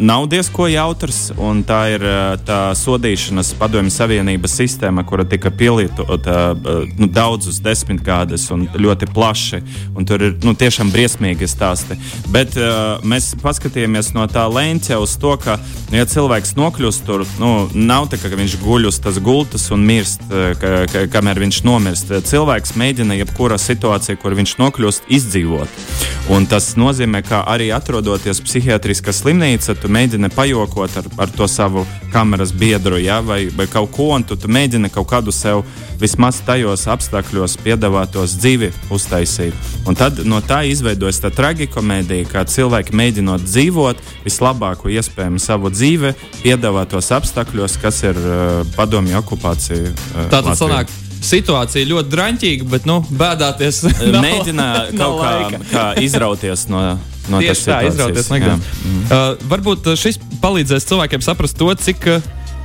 nav 0.00 0.26
diezko 0.30 0.68
jautrs. 0.70 1.28
Tā 1.68 1.80
ir 1.92 2.04
tā 2.48 2.60
sodīšanas 2.78 3.52
padomju 3.58 3.92
Savienības 3.92 4.56
sistēma, 4.60 5.04
kura 5.08 5.26
tika 5.28 5.50
pielietota 5.50 6.54
nu, 6.98 7.08
daudzus 7.12 7.60
desmitgadus 7.64 8.48
un 8.54 8.66
ļoti 8.72 9.10
plaši. 9.12 9.60
Un 9.98 10.08
tur 10.08 10.24
ir 10.24 10.36
nu, 10.44 10.54
tiešām 10.58 10.92
briesmīgi 10.94 11.48
stāsti. 11.50 11.98
Bet 12.32 12.56
mēs 13.04 13.34
paskatījāmies 13.42 14.14
no 14.16 14.26
tā 14.30 14.46
leņķa 14.48 15.00
uz 15.02 15.16
to, 15.20 15.34
ka, 15.42 15.58
ja 15.92 16.08
cilvēks 16.08 16.56
nokļūst 16.58 17.06
tur, 17.08 17.26
nu, 17.42 17.52
nav 17.74 18.08
tā, 18.12 18.20
ka 18.22 18.32
viņš 18.32 18.58
guļ 18.64 18.88
uz 18.92 19.00
tas 19.04 19.20
gultas 19.22 19.68
un 19.74 19.84
mirst, 19.88 20.24
ka, 20.28 20.74
ka, 20.90 21.06
kamēr 21.12 21.44
viņš 21.44 21.62
nomirst. 21.68 22.12
Cilvēks 22.28 22.76
mēģina 22.80 23.20
jebkurā 23.22 23.60
situācijā, 23.60 24.18
kur 24.22 24.36
viņš 24.38 24.56
nokļūst, 24.62 25.08
izdzīvot. 25.18 25.97
Un 26.28 26.44
tas 26.44 26.74
nozīmē, 26.76 27.22
ka 27.24 27.40
arī 27.48 27.70
atrodoties 27.72 28.42
psihiatriskā 28.44 29.14
slimnīcā, 29.16 29.72
tu 29.80 29.88
mēģini 29.88 30.28
pajokot 30.34 30.98
ar, 31.00 31.06
ar 31.24 31.30
to 31.32 31.46
savu 31.48 31.86
kameras 32.12 32.52
biedru 32.52 32.98
ja, 33.00 33.22
vai, 33.24 33.46
vai 33.56 33.64
kaut 33.70 33.94
ko, 33.96 34.10
un 34.16 34.26
tu, 34.28 34.36
tu 34.36 34.50
mēģini 34.52 34.90
kaut 34.92 35.08
kādu 35.08 35.32
sev 35.32 35.64
vismaz 35.98 36.42
tajos 36.44 36.84
apstākļos 36.92 37.56
piedāvātos 37.64 38.36
dzīvi 38.42 38.70
uztaisīt. 38.92 39.56
Un 39.88 39.96
tad 39.96 40.20
no 40.28 40.42
tā 40.44 40.60
izveidojas 40.68 41.22
tā 41.24 41.32
tragikomēdija, 41.32 42.28
kā 42.28 42.44
cilvēki 42.44 42.96
mēģinot 43.00 43.48
dzīvot 43.48 44.04
vislabāko 44.28 44.92
iespējamo 44.92 45.40
savu 45.40 45.72
dzīvi, 45.72 46.12
piedāvātos 46.44 47.08
apstākļos, 47.16 47.80
kas 47.80 48.04
ir 48.04 48.20
uh, 48.20 48.62
padomju 48.76 49.16
okupācija. 49.24 49.94
Uh, 50.12 50.28
Tātad 50.28 50.60
sanāk, 50.60 50.92
situācija 51.24 51.88
ļoti 51.88 52.12
draņķīga, 52.12 52.66
bet 52.70 52.88
nu, 52.88 53.00
bēdāties. 53.10 53.82
Mēģina 54.24 54.68
kaut 54.96 55.20
kā, 55.22 55.32
kā 55.74 55.86
izrauties 56.04 56.68
no. 56.72 56.82
No 57.28 57.42
Tieši 57.44 57.66
tā, 57.68 57.82
izrauties 57.84 58.30
no 58.32 58.38
mm. 58.40 59.00
uh, 59.12 59.48
Varbūt 59.50 59.90
šis 60.00 60.16
palīdzēs 60.40 60.86
cilvēkiem 60.88 61.20
saprast 61.20 61.58
to, 61.60 61.68
cik, 61.76 62.06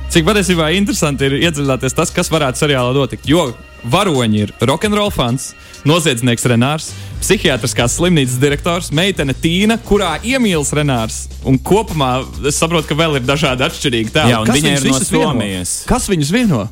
cik 0.08 0.24
patiesībā 0.24 0.70
interesanti 0.78 1.28
ir 1.28 1.36
iedziļināties 1.42 1.92
tas, 1.98 2.12
kas 2.14 2.32
varētu 2.32 2.62
seriālā 2.62 2.94
notikt. 2.96 3.28
Jo 3.28 3.50
varoņi 3.92 4.40
ir 4.46 4.52
rokenrola 4.64 5.12
fans, 5.12 5.50
noziedznieks 5.84 6.46
Renārs, 6.48 6.88
psihiatriskās 7.20 7.98
slimnīcas 7.98 8.38
direktors, 8.40 8.90
meitene 8.94 9.36
Tīna, 9.36 9.76
kurā 9.84 10.14
iemīlas 10.24 10.72
Renārs. 10.76 11.18
Un 11.48 11.58
kopumā 11.60 12.16
es 12.48 12.56
saprotu, 12.60 12.88
ka 12.90 12.98
vēl 12.98 13.20
ir 13.20 13.28
dažādi 13.28 13.66
atšķirīgi 13.68 14.14
tēli. 14.14 14.32
Jā, 14.32 14.40
un 14.40 14.54
viņa 14.56 14.74
ir 14.78 14.88
no 14.88 14.98
Somijas. 15.00 15.76
Vieno? 15.82 15.92
Kas 15.92 16.08
viņus 16.08 16.32
vieno? 16.34 16.64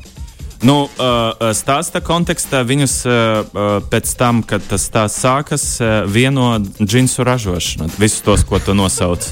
Nu, 0.63 0.85
uh, 0.87 1.49
stāsta 1.51 1.99
kontekstā 1.99 2.61
viņus 2.63 2.93
uh, 3.03 3.81
pēc 3.91 4.13
tam, 4.15 4.39
kad 4.47 4.63
tas 4.69 4.85
stāsts 4.87 5.19
sākas, 5.19 5.65
uh, 5.83 6.05
vieno 6.07 6.55
džinsu 6.79 7.25
ražošanu. 7.27 7.89
Visus 7.99 8.23
tos, 8.23 8.45
ko 8.47 8.61
tu 8.63 8.75
nosauc. 8.77 9.27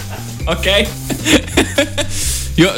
ok. 0.54 0.66
Jo 2.56 2.70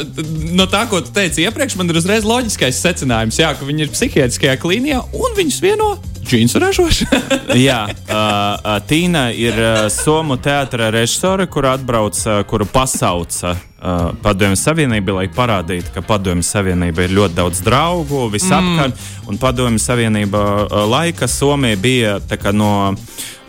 no 0.57 0.65
tā, 0.67 0.81
ko 0.91 0.99
tu 0.99 1.13
teici 1.15 1.45
iepriekš, 1.45 1.77
man 1.79 1.87
ir 1.87 1.95
uzreiz 2.01 2.25
loģiskais 2.27 2.81
secinājums, 2.83 3.37
jā, 3.39 3.53
ka 3.55 3.63
viņi 3.63 3.85
ir 3.85 3.93
psihiatriskajā 3.93 4.57
klīnijā 4.59 4.99
un 5.15 5.37
viņus 5.37 5.59
vieno 5.63 5.93
džinsu 6.29 6.59
ražošana. 6.61 7.39
Jā, 7.67 7.81
uh, 7.89 8.77
Tīna 8.85 9.29
ir 9.33 9.57
uh, 9.57 9.87
Somu 9.93 10.37
teātra 10.37 10.91
režisore, 10.93 11.47
kur 11.49 11.65
atbrauc, 11.71 12.19
uh, 12.27 12.43
kuru 12.49 12.67
pasauca 12.69 13.55
uh, 13.55 14.11
Padomju 14.23 14.59
Savienība, 14.59 15.15
lai 15.17 15.27
parādītu, 15.33 15.93
ka 15.95 16.05
Padomju 16.05 16.45
Savienība 16.45 17.07
ir 17.07 17.15
ļoti 17.17 17.39
daudz 17.39 17.63
draugu 17.65 18.27
visapkārt. 18.33 18.93
Mm. 18.93 19.29
Un 19.31 19.41
Padomju 19.41 19.81
Savienība 19.81 20.45
uh, 20.45 20.77
laika 20.89 21.27
Somija 21.27 21.79
bija 21.79 22.19
no. 22.53 22.73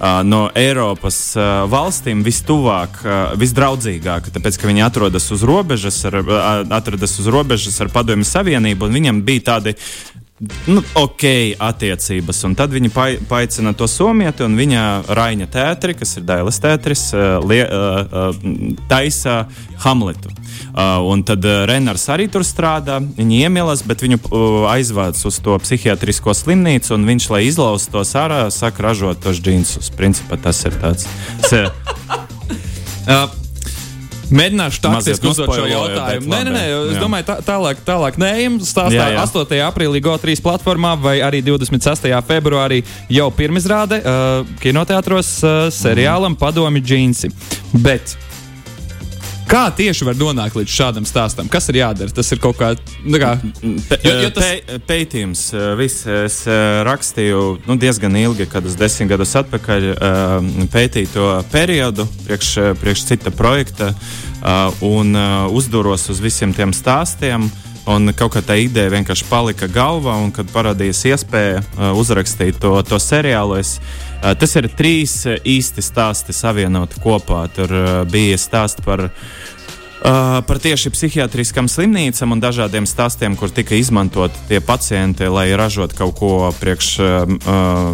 Uh, 0.00 0.22
no 0.24 0.46
Eiropas 0.56 1.16
uh, 1.36 1.66
valstīm 1.68 2.22
vistuvāk, 2.24 3.02
uh, 3.04 3.34
visdraudzīgāka, 3.36 4.32
tāpēc 4.32 4.56
ka 4.56 4.70
viņi 4.70 4.80
atrodas 4.86 5.26
uz 5.28 5.44
robežas 5.44 5.98
ar, 6.08 6.16
uh, 6.22 6.46
atrodas 6.72 7.18
uz 7.20 7.28
robežas 7.28 7.76
ar 7.84 7.92
Padomju 7.92 8.24
Savienību, 8.24 8.88
un 8.88 8.96
viņam 8.96 9.20
bija 9.26 9.44
tādi 9.50 9.74
nu, 10.66 10.82
ok, 10.94 11.24
attiecības. 11.58 12.44
Un 12.48 12.54
tad 12.56 12.72
viņi 12.72 12.90
paaicina 13.28 13.74
to 13.76 13.88
somieti, 13.90 14.44
un 14.46 14.56
viņa 14.58 14.84
Raina 15.16 15.48
teātris, 15.50 15.98
kas 16.00 16.16
ir 16.16 16.26
Dailas 16.28 16.60
teātris, 16.62 17.10
uh, 17.14 17.40
uh, 17.44 18.34
taisa 18.88 19.44
Hamletu. 19.84 20.32
Un 21.10 21.22
tad 21.26 21.44
Renārs 21.66 22.04
arī 22.12 22.28
tur 22.30 22.44
strādā. 22.46 23.00
Viņi 23.16 23.40
iemīlas, 23.46 23.82
bet 23.86 24.04
viņu 24.04 24.20
aizvāc 24.70 25.18
uz 25.26 25.40
to 25.42 25.56
psihiatrisko 25.62 26.34
slimnīcu, 26.36 26.94
un 26.94 27.08
viņš, 27.08 27.28
lai 27.32 27.42
izlaustu 27.48 27.98
tos 27.98 28.14
ārā, 28.18 28.44
saka, 28.54 28.86
ražot 28.90 29.22
tos 29.24 29.42
džinsus. 29.42 29.90
Principā 29.96 30.38
tas 30.40 30.62
ir 30.68 30.78
tāds. 30.80 31.08
uh, 33.08 33.28
Mēģināšu 34.30 34.82
taktiski 34.84 35.30
uzdot 35.30 35.50
šo 35.50 35.66
jautājumu. 35.66 36.30
Nē, 36.30 36.40
nē, 36.46 36.54
nē, 36.54 36.64
es 36.92 36.96
jā. 36.96 37.02
domāju, 37.02 37.26
tā, 37.30 37.36
tālāk, 37.46 37.82
tālāk 37.86 38.18
neejam. 38.20 38.58
Stāstā 38.62 39.10
8. 39.22 39.58
aprīlī 39.66 40.02
GO3 40.04 40.38
platformā 40.44 40.94
vai 41.00 41.18
arī 41.26 41.42
26. 41.46 42.08
februārī 42.28 42.82
jau 43.10 43.28
pirmizrāde 43.34 44.00
uh, 44.00 44.48
kinoteātros 44.62 45.36
uh, 45.42 45.60
seriālam 45.74 46.36
mm. 46.36 46.40
Padomi 46.40 46.82
džinsi. 46.84 47.32
Bet 47.82 48.14
Kā 49.50 49.64
tieši 49.74 50.06
var 50.06 50.14
nonākt 50.14 50.54
līdz 50.54 50.70
šādam 50.70 51.06
stāstam? 51.08 51.48
Kas 51.50 51.64
ir 51.72 51.80
jādara? 51.80 52.12
Tas 52.14 52.28
ir 52.30 52.38
kaut 52.38 52.54
kā, 52.60 52.68
nu 53.02 53.18
kā 53.18 53.32
jo, 53.42 54.12
jo 54.22 54.28
tas... 54.36 54.76
Pētījums. 54.86 55.42
Viss, 55.80 56.04
es 56.06 56.36
rakstīju 56.86 57.40
nu, 57.66 57.74
diezgan 57.80 58.14
ilgi, 58.20 58.46
kad 58.50 58.66
es 58.70 58.76
desmit 58.78 59.10
gadus 59.10 59.34
atpakaļ 59.40 59.88
pētīju 60.70 61.10
to 61.16 61.26
periodu 61.50 62.06
priekš, 62.28 62.52
priekš 62.78 63.02
cita 63.08 63.34
projekta 63.34 63.90
un 64.86 65.18
uzduros 65.50 66.06
uz 66.14 66.22
visiem 66.22 66.54
tiem 66.54 66.70
stāstiem. 66.76 67.50
Un 67.88 68.12
kaut 68.12 68.34
kā 68.34 68.42
tā 68.44 68.58
ideja 68.60 68.92
vienkārši 68.92 69.24
palika 69.30 69.68
galvā, 69.72 70.18
un 70.20 70.34
kad 70.36 70.50
parādījās 70.52 71.00
iespēja 71.14 71.62
uh, 71.62 71.86
uzrakstīt 71.96 72.60
to, 72.60 72.74
to 72.84 73.00
seriālu, 73.00 73.56
es, 73.62 73.78
uh, 74.20 74.34
tas 74.36 74.52
ir 74.60 74.68
trīs 74.76 75.22
īsti 75.24 75.84
stāsti 75.84 76.36
savienoti 76.36 77.00
kopā. 77.00 77.46
Tur 77.56 77.72
uh, 77.72 77.88
bija 78.10 78.36
stāsts 78.40 78.84
par 78.84 79.08
Uh, 80.00 80.38
par 80.48 80.56
tieši 80.56 80.88
psihiatriskām 80.94 81.66
slimnīcām 81.68 82.32
un 82.32 82.40
dažādiem 82.40 82.86
stāstiem, 82.88 83.34
kur 83.36 83.50
tika 83.52 83.76
izmantot 83.76 84.32
tie 84.48 84.56
pacienti, 84.64 85.26
lai 85.28 85.50
ražotu 85.52 85.98
kaut 85.98 86.14
ko 86.16 86.30
priekš 86.56 86.86
uh, 87.04 87.34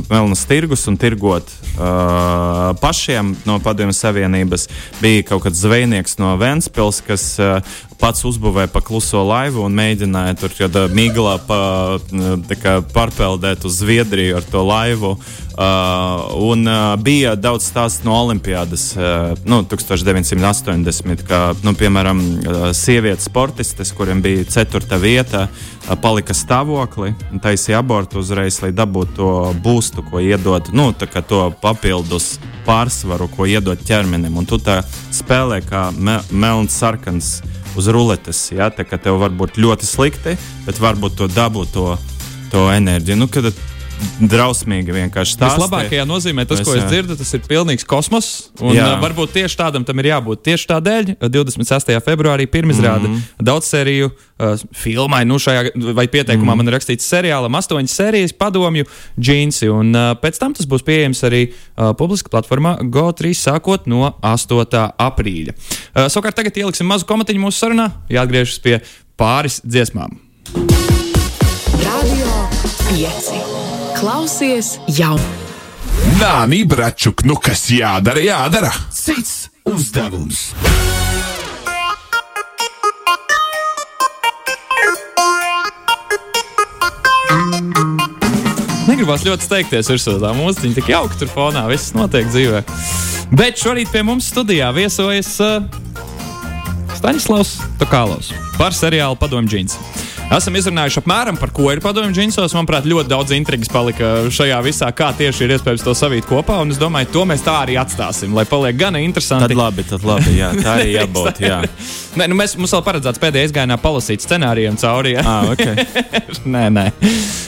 melnas 0.06 0.44
tirgus 0.46 0.86
un 0.86 0.94
tirgot 1.02 1.50
uh, 1.50 2.78
pašiem 2.78 3.32
no 3.42 3.58
Padomju 3.58 3.98
Savienības. 3.98 4.68
Bija 5.02 5.26
kaut 5.32 5.48
kāds 5.48 5.64
zvejnieks 5.66 6.20
no 6.22 6.36
Vēncpils, 6.38 7.02
kas 7.08 7.26
uh, 7.42 7.58
pats 8.00 8.24
uzbūvēja 8.28 8.70
pa 8.72 8.82
kluso 8.84 9.22
laivu 9.26 9.64
un 9.66 9.76
mēģināja 9.76 10.36
tur 10.40 10.54
kādā 10.56 10.86
miglā 10.92 11.36
pa, 11.46 11.58
kā, 12.60 12.78
pārpeldēt 12.94 13.66
uz 13.66 13.80
Zviedriju 13.80 14.38
ar 14.40 14.46
to 14.50 14.64
laivu. 14.66 15.16
Uh, 15.56 16.34
un 16.44 16.68
uh, 16.68 16.98
bija 17.00 17.30
daudz 17.40 17.64
stāstu 17.64 18.04
no 18.04 18.12
Olimpijas, 18.26 18.90
uh, 18.98 19.30
nu, 19.48 19.62
1980, 19.64 21.22
kā 21.24 21.38
nu, 21.64 21.72
piemēram 21.72 22.20
uh, 22.20 22.66
sievietes 22.76 23.30
sportistes, 23.30 23.94
kuriem 23.96 24.20
bija 24.20 24.44
ceturta 24.52 24.98
vieta, 25.00 25.46
uh, 25.48 25.94
palika 26.02 26.36
stāvoklī 26.36 27.14
un 27.32 27.40
taisīja 27.40 27.80
abortu 27.80 28.20
uzreiz, 28.20 28.60
lai 28.60 28.74
dabūtu 28.76 29.16
to 29.16 29.32
būstu, 29.64 30.04
ko 30.10 30.20
iedot, 30.20 30.68
nu, 30.76 30.90
to 30.92 31.42
papildus 31.62 32.34
pārsvaru, 32.66 33.30
ko 33.32 33.46
iedot 33.48 33.80
ķermenim. 33.86 34.36
Un 34.36 34.44
tu 34.44 34.58
tā 34.60 34.82
spēlē 35.14 35.62
kā 35.64 35.88
me 35.96 36.20
melns 36.30 36.76
sarkans 36.76 37.38
uz 37.76 37.88
ruletes. 37.92 38.42
Ja? 38.54 38.70
Tā 38.74 38.86
kā 38.88 38.98
tev 39.02 39.20
var 39.22 39.34
būt 39.36 39.60
ļoti 39.60 39.88
slikti, 39.88 40.36
bet 40.66 40.80
varbūt 40.82 41.18
to 41.20 41.30
dabūt 41.32 41.72
to, 41.76 41.96
to 42.52 42.66
enerģiju. 42.72 43.20
Nu, 43.20 43.30
drausmīgi 44.20 44.94
vienkārši 44.94 45.36
tā. 45.40 45.50
Vislabākajā 45.52 46.04
nozīmē 46.08 46.46
tas, 46.48 46.62
ko 46.64 46.74
es 46.76 46.86
dzirdu, 46.88 47.16
tas 47.18 47.32
ir 47.36 47.42
pilnīgs 47.46 47.86
kosmos. 47.88 48.28
Un 48.62 48.76
jā. 48.76 48.86
varbūt 49.02 49.34
tieši 49.36 49.58
tādam 49.60 49.84
tam 49.86 50.00
ir 50.02 50.10
jābūt. 50.10 50.42
Tieši 50.46 50.68
tādēļ 50.72 51.12
26. 51.22 51.92
februārī 52.04 52.46
pirmizrāda 52.50 53.08
mm 53.08 53.14
-hmm. 53.14 53.44
daudz 53.48 53.68
sēriju 53.72 54.10
uh, 54.10 54.64
filmai, 54.72 55.24
nu 55.28 55.38
šajā 55.42 55.70
vai 55.94 56.06
pieteikumā 56.08 56.42
mm 56.42 56.52
-hmm. 56.52 56.56
man 56.56 56.68
ir 56.68 56.76
rakstīts 56.78 57.08
seriālam, 57.08 57.58
astoņas 57.58 57.96
sērijas 58.00 58.32
padomju 58.32 58.84
džinsi. 59.20 59.68
Un 59.68 59.94
uh, 59.94 60.16
pēc 60.22 60.38
tam 60.38 60.54
tas 60.54 60.66
būs 60.66 60.84
pieejams 60.84 61.22
arī 61.24 61.48
uh, 61.48 61.92
publiski 61.92 62.30
platformā 62.30 62.78
GO3 62.80 63.34
sākot 63.34 63.86
no 63.86 64.12
8. 64.22 64.90
aprīļa. 64.98 65.52
Uh, 65.52 66.08
savukārt 66.08 66.34
tagad 66.36 66.56
ieliksim 66.56 66.86
mazu 66.86 67.04
komatiņu 67.06 67.40
mūsu 67.40 67.58
sarunā, 67.58 67.90
jāatgriežas 68.08 68.60
pie 68.62 68.80
pāris 69.16 69.60
dziesmām. 69.64 70.18
Radio 71.84 72.32
5. 72.90 73.75
Klausies 73.96 74.74
jau! 74.92 75.14
Nā, 76.20 76.32
Nībračuk, 76.50 77.22
nu 77.24 77.38
kas 77.40 77.62
jādara, 77.72 78.20
jādara! 78.20 78.68
Cits 78.92 79.46
uzdevums! 79.64 80.50
Negribas 88.84 89.24
ļoti 89.24 89.48
steigties 89.48 89.88
virsū 89.88 90.18
tā 90.20 90.34
mūziķa, 90.36 90.74
tik 90.76 90.92
jauki 90.92 91.22
tur 91.22 91.32
fonā, 91.32 91.64
viss 91.72 91.96
notiek 91.96 92.28
dzīvē. 92.28 92.66
Bet 93.32 93.56
šorīt 93.64 93.88
pie 93.94 94.04
mums 94.04 94.28
studijā 94.28 94.68
viesojas 94.76 95.32
uh, 95.40 95.64
Staņdārzs 97.00 97.56
Tokālovs 97.80 98.34
par 98.60 98.76
seriālu 98.76 99.16
Padomju 99.16 99.56
Džins. 99.56 99.80
Esam 100.26 100.56
izrunājuši 100.58 100.98
apmēram 100.98 101.36
par 101.38 101.52
ko 101.54 101.68
ir 101.70 101.78
padomju 101.78 102.10
džinsos. 102.16 102.50
Manuprāt, 102.56 102.86
ļoti 102.90 103.10
daudz 103.12 103.30
intrigas 103.36 103.70
palika 103.70 104.08
šajā 104.34 104.56
visā, 104.66 104.88
kā 104.90 105.12
tieši 105.14 105.44
ir 105.46 105.52
iespējams 105.54 105.84
to 105.86 105.94
savīt 105.94 106.26
kopā. 106.26 106.56
Un 106.64 106.74
es 106.74 106.80
domāju, 106.82 107.12
to 107.14 107.22
mēs 107.30 107.44
tā 107.46 107.54
arī 107.62 107.76
atstāsim, 107.78 108.34
lai 108.34 108.42
paliek 108.50 108.74
gan 108.80 108.98
interesanti. 108.98 109.46
Tad 109.46 109.60
labi, 109.60 109.84
tad 109.86 110.02
labi. 110.06 110.34
Jā, 110.34 110.50
tā 110.58 110.74
arī 110.80 110.90
jābūt. 110.98 111.40
Jā. 111.46 111.60
Nē, 112.18 112.26
nu 112.32 112.40
mēs, 112.42 112.56
mums 112.58 112.74
vēl 112.74 112.84
paredzēts 112.88 113.22
pēdējā 113.22 113.52
izgājienā 113.52 113.78
palasīt 113.78 114.26
scenārijiem 114.26 114.82
cauri. 114.82 115.14
Jā. 115.14 115.22
Ah, 115.22 115.48
okay. 115.54 115.86
nē, 116.56 116.66
nē. 116.74 116.86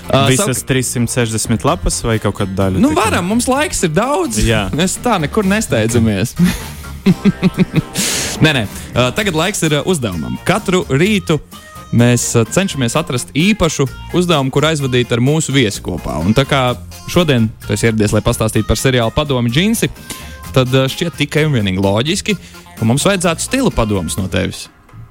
Uh, 0.07 0.31
Visas 0.31 0.63
sauk... 0.63 0.71
360 0.71 1.67
lapas 1.67 1.99
vai 2.07 2.21
kaut 2.23 2.39
kāda 2.39 2.61
daļa? 2.63 2.87
Nu, 2.87 2.95
varam, 2.95 3.27
mums 3.27 3.51
laiks 3.51 3.83
ir 3.91 3.97
daudz. 3.99 4.39
Jā. 4.47 4.69
Mēs 4.79 5.01
tā 5.03 5.19
nekur 5.27 5.51
nesteidzamies. 5.51 6.37
nē, 8.39 8.55
nē. 8.55 8.69
Uh, 8.95 9.09
tagad 9.19 9.35
laiks 9.35 9.67
ir 9.67 9.81
uzdevumam. 9.83 10.39
Katru 10.47 10.87
rītu 10.95 11.43
mēs 11.93 12.25
cenšamies 12.53 12.97
atrast 12.99 13.33
īpašu 13.37 13.87
uzdevumu, 14.17 14.53
kur 14.55 14.69
aizvadīt 14.69 15.13
ar 15.15 15.23
mūsu 15.25 15.55
viesi 15.55 15.83
kopā. 15.85 16.19
Un 16.25 16.37
tā 16.37 16.45
kā 16.49 16.63
šodien 17.11 17.49
tu 17.65 17.73
esi 17.73 17.89
ieradies, 17.89 18.13
lai 18.17 18.25
pastāstītu 18.25 18.69
par 18.69 18.81
seriālu 18.81 19.15
padomu 19.15 19.53
džinsi, 19.53 19.91
tad 20.57 20.73
šķiet 20.73 21.17
tikai 21.23 21.47
un 21.49 21.57
vienīgi 21.57 21.83
loģiski, 21.85 22.37
ka 22.79 22.89
mums 22.89 23.07
vajadzētu 23.09 23.45
stila 23.45 23.73
padomus 23.75 24.19
no 24.21 24.29
tevis. 24.29 24.69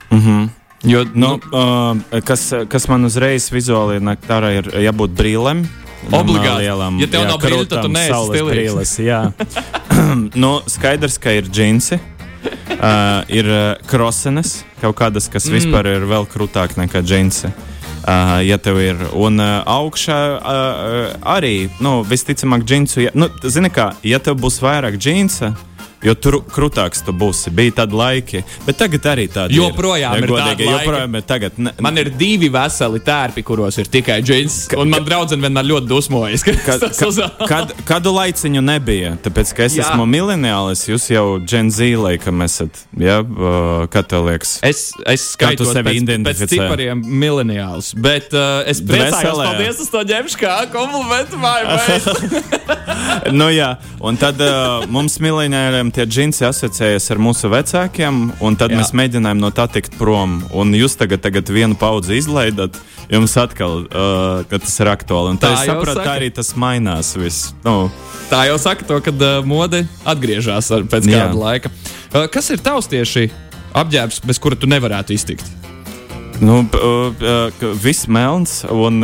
Mm 0.09 0.21
-hmm. 0.21 0.47
Jo, 0.83 1.03
nu, 1.13 1.39
nu, 1.51 1.97
uh, 2.13 2.21
kas, 2.23 2.53
kas 2.69 2.87
man 2.87 3.05
uzreiz 3.05 3.49
vizuāli 3.51 3.97
nāk, 4.03 4.21
tā 4.27 4.37
ir 4.53 4.69
jābūt 4.85 5.15
brīlēm. 5.17 5.65
Obligāti. 6.13 6.61
Lielām, 6.61 6.99
ja 7.01 7.07
tev 7.07 7.23
jā, 7.23 7.27
nav 7.27 7.39
brīvs, 7.41 7.67
tad 7.67 7.81
tu 7.81 7.89
neesi 7.89 8.13
stilīgs. 8.29 8.99
nu, 10.43 10.61
skaidrs, 10.69 11.17
ka 11.17 11.33
ir 11.33 11.49
džinsi. 11.49 11.99
Uh, 12.77 13.25
ir 13.33 13.47
uh, 13.49 13.73
krosenes, 13.89 14.61
kaut 14.81 14.97
kādas, 14.99 15.29
kas 15.31 15.47
mm. 15.47 15.57
vispār 15.57 15.89
ir 15.95 16.07
vēl 16.09 16.27
krūtāk 16.29 16.77
nekā 16.79 17.03
džinsi. 17.05 17.51
Uh, 18.07 18.37
ja 18.45 18.55
tev 18.61 18.77
ir, 18.79 19.01
un 19.19 19.41
uh, 19.43 19.65
augšā 19.67 20.17
uh, 20.37 21.15
arī, 21.27 21.67
nu, 21.83 21.97
visticamāk, 22.07 22.63
džinsu, 22.63 23.01
ja, 23.03 23.11
nu, 23.17 23.27
zini 23.43 23.67
kā, 23.73 23.89
ja 24.07 24.21
tev 24.23 24.37
būs 24.39 24.61
vairāk 24.63 24.95
džinsa, 24.95 25.51
Jo 26.05 26.13
tur 26.13 26.39
krūtāks 26.45 27.01
tu 27.07 27.13
būsi. 27.15 27.49
Bija 27.57 27.79
tādi 27.79 27.97
laiki, 27.97 28.43
bet 28.67 28.77
tagad 28.77 29.07
arī 29.13 29.25
tādi 29.33 29.57
joprojām 29.57 30.17
ir. 30.19 30.27
Godīgi, 30.29 30.67
joprojām 30.69 31.17
ir 31.17 31.25
tagad, 31.25 31.57
ne, 31.57 31.73
man 31.81 31.97
ir 31.97 32.11
divi 32.13 32.51
veseli 32.53 33.01
tērpi, 33.05 33.43
kuros 33.47 33.79
ir 33.81 33.89
tikai 33.89 34.19
džins. 34.21 34.59
Ka, 34.71 34.77
un 34.83 34.91
man 34.93 35.05
draudzene 35.07 35.47
vienmēr 35.47 35.69
ļoti 35.71 35.89
dusmojas. 35.89 36.45
Kad, 36.47 36.61
ka, 36.63 37.27
kad, 37.49 37.71
kādu 37.87 38.11
laiciņu 38.15 38.61
nebija? 38.63 39.15
Tāpēc, 39.23 39.51
ka 39.57 39.65
es 39.65 39.75
Jā. 39.77 39.87
esmu 39.87 40.05
mileniālis, 40.09 40.85
jūs 40.87 41.07
jau 41.11 41.25
Gen 41.43 41.71
Z 41.73 41.97
laikam 41.99 42.43
esat. 42.45 42.83
Ja? 42.97 43.19
Liekas? 44.27 44.57
Es, 44.65 44.81
es 45.09 45.25
skaitu 45.33 45.67
sevi 45.67 45.97
pēc, 46.05 46.23
pēc 46.27 46.43
cipariem 46.53 47.01
mileniālis. 47.01 47.91
Bet 47.99 48.33
uh, 48.35 48.61
es 48.69 48.81
priecājos, 48.85 49.41
paldies, 49.41 49.81
es 49.83 49.91
to 49.93 50.03
ņemšu 50.07 50.41
kā 50.41 50.55
komplimentu 50.73 51.39
vai 51.41 51.61
nu 53.39 53.49
jā, 53.53 53.73
un 54.03 54.17
tad 54.19 54.41
uh, 54.43 54.85
mums 54.91 55.17
mileniāliem 55.23 55.86
tiešām 55.87 55.91
tie 55.91 56.05
džinsi 56.05 56.45
asociējas 56.45 57.11
ar 57.11 57.19
mūsu 57.19 57.49
vecākiem, 57.49 58.33
un 58.41 58.55
tad 58.55 58.71
Jā. 58.71 58.79
mēs 58.79 58.93
mēģinājām 58.93 59.39
no 59.39 59.51
tā 59.51 59.67
tikt 59.67 59.97
prom. 59.97 60.43
Un 60.51 60.73
jūs 60.73 60.97
tagad, 60.97 61.21
tagad 61.21 61.47
vienu 61.49 61.75
paudzi 61.75 62.17
izlaidat, 62.17 62.77
jums 63.09 63.35
atkal 63.37 63.85
uh, 63.87 64.43
tas 64.49 64.79
ir 64.79 64.87
aktuāli. 64.87 65.35
Un 65.35 65.37
tā, 65.39 65.53
tā 65.53 65.61
es 65.61 65.69
sapratu, 65.69 66.03
tā 66.03 66.17
arī 66.17 66.31
tas 66.31 66.53
mainās. 66.55 67.15
Viss. 67.17 67.53
Nu. 67.63 67.89
Tā 68.29 68.47
jau 68.49 68.57
saka 68.59 68.85
to, 68.85 68.99
ka 69.01 69.11
uh, 69.11 69.45
mode 69.45 69.85
atgriežas 70.05 70.71
pēc 70.89 71.07
Jā. 71.07 71.27
kāda 71.27 71.37
laika. 71.37 71.71
Uh, 72.13 72.27
kas 72.31 72.49
ir 72.51 72.59
tavs 72.63 72.89
tieši 72.91 73.29
apģērbs, 73.77 74.23
bez 74.25 74.39
kura 74.39 74.59
tu 74.59 74.67
nevarētu 74.67 75.15
iztikt? 75.15 75.66
Nu, 76.39 76.65
viss 77.81 78.05
melns 78.07 78.61
un 78.69 79.01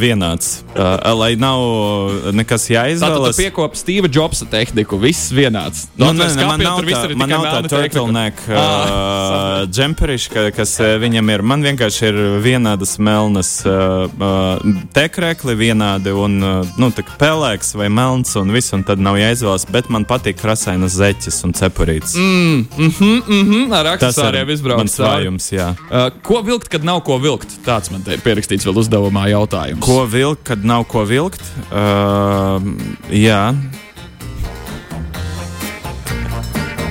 vienāds. 0.00 0.64
Lai 0.74 1.34
nav 1.38 2.32
nekas 2.34 2.66
jāizvēlas. 2.72 3.36
Tā 3.36 3.44
piekopa 3.44 3.78
Steve 3.78 4.10
Jobsa 4.10 4.46
tehniku, 4.50 4.98
viss 4.98 5.30
vienāds. 5.34 5.84
Nu, 5.94 6.10
nē, 6.16 6.26
nē, 6.34 6.46
man 6.48 6.64
nav 6.64 6.80
tā, 6.82 7.02
man 7.18 7.30
nav 7.30 7.46
tā 7.46 7.60
turtleneck 7.70 8.42
uh, 8.50 9.64
džemperiši, 9.70 10.32
ka, 10.34 10.46
kas 10.56 10.74
viņam 11.02 11.30
ir. 11.36 11.44
Man 11.46 11.62
vienkārši 11.66 12.08
ir 12.10 12.18
vienādas 12.44 12.96
melnas 12.98 13.52
uh, 13.68 14.58
tekrekli, 14.96 15.54
vienādi 15.58 16.14
un 16.14 16.40
nu, 16.42 16.90
pelēks 17.20 17.74
vai 17.78 17.90
melns 17.92 18.34
un 18.40 18.50
viss, 18.54 18.74
un 18.74 18.82
tad 18.86 19.02
nav 19.02 19.20
jāizvēlas. 19.20 19.68
Bet 19.70 19.92
man 19.94 20.08
patīk 20.10 20.40
krasainas 20.42 20.98
zeķes 20.98 21.40
un 21.46 21.54
cepurītes. 21.54 22.18
Mm, 22.18 22.66
mm 22.66 22.90
-hmm, 22.90 23.22
mm 23.22 23.46
-hmm, 23.52 23.78
ar 23.78 23.94
aksesuāriem 23.94 24.50
izbraukt. 24.50 24.82
Mans 24.82 24.98
vājums, 24.98 25.50
jā. 25.54 25.70
Uh, 25.90 26.10
ko 26.22 26.42
vilkt? 26.42 26.63
Vilkt, 26.64 26.72
kad 26.72 26.84
nav 26.84 27.02
ko 27.04 27.18
vilkt? 27.20 27.48
Tāds 27.64 27.90
man 27.92 28.02
te 28.02 28.14
ir 28.14 28.20
pierakstīts 28.24 28.64
vēl 28.64 28.78
uzdevumā 28.80 29.28
jautājums. 29.28 29.84
Ko 29.84 30.06
vilkt, 30.08 30.44
kad 30.48 30.64
nav 30.64 30.86
ko 30.88 31.04
vilkt? 31.04 31.42
Uh, 31.70 32.60
jā. 33.10 33.54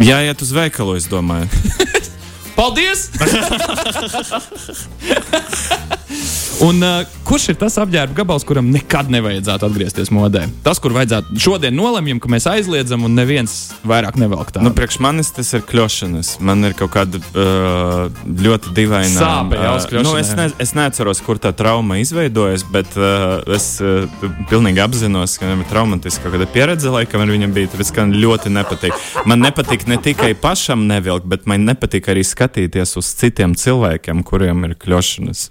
Jāiet 0.03 0.41
uz 0.41 0.51
veikalu, 0.53 0.97
es 0.97 1.07
domāju. 1.09 1.47
Paldies! 2.57 3.09
Un, 6.63 6.79
uh, 6.79 7.03
kurš 7.27 7.49
ir 7.51 7.57
tas 7.59 7.75
apģērba 7.81 8.15
gabals, 8.15 8.45
kuram 8.47 8.69
nekad 8.71 9.09
nevajadzētu 9.11 9.65
atgriezties 9.67 10.11
modē? 10.15 10.45
Tas, 10.63 10.79
kur 10.79 10.93
vajadzētu 10.95 11.35
šodien 11.43 11.75
nolemjam, 11.75 12.21
ka 12.23 12.29
mēs 12.31 12.45
aizliedzam, 12.47 13.03
un 13.03 13.17
neviens 13.17 13.73
vairāk 13.83 14.15
nevelk 14.21 14.53
tādu. 14.53 14.69
Nu, 14.69 14.71
priekš 14.77 15.01
manis 15.03 15.33
tas 15.35 15.49
ir 15.57 15.65
kļūšanas. 15.67 16.37
Man 16.39 16.63
ir 16.63 16.75
kaut 16.79 16.93
kāda 16.93 17.19
uh, 17.19 18.21
ļoti 18.45 18.71
dīvaina 18.77 19.11
sāpe. 19.11 19.59
Uh, 19.59 19.97
nu, 20.05 20.13
es, 20.21 20.31
ne, 20.39 20.45
es 20.63 20.71
neatceros, 20.77 21.19
kur 21.25 21.41
tā 21.43 21.51
trauma 21.51 21.99
izveidojas, 21.99 22.63
bet 22.71 22.95
uh, 22.95 23.43
es 23.51 23.67
uh, 23.83 24.07
pilnīgi 24.47 24.79
apzinos, 24.85 25.35
ka 25.35 25.49
viņam 25.49 25.65
ir 25.65 25.69
traumatiska 25.73 26.31
kāda 26.31 26.47
pieredze, 26.55 26.93
laikam 26.95 27.25
ar 27.25 27.35
viņam 27.35 27.57
bija. 27.59 27.73
Tāpēc 27.75 27.91
man 27.99 28.15
ļoti 28.23 28.53
nepatīk. 28.55 29.03
Man 29.27 29.43
nepatīk 29.43 29.83
ne 29.91 29.99
tikai 29.99 30.31
pašam 30.39 30.87
nevilkt, 30.87 31.27
bet 31.27 31.43
man 31.43 31.67
nepatīk 31.67 32.07
arī 32.15 32.23
skatīties 32.23 32.95
uz 33.03 33.11
citiem 33.19 33.59
cilvēkiem, 33.59 34.23
kuriem 34.31 34.63
ir 34.69 34.79
kļūšanas. 34.79 35.49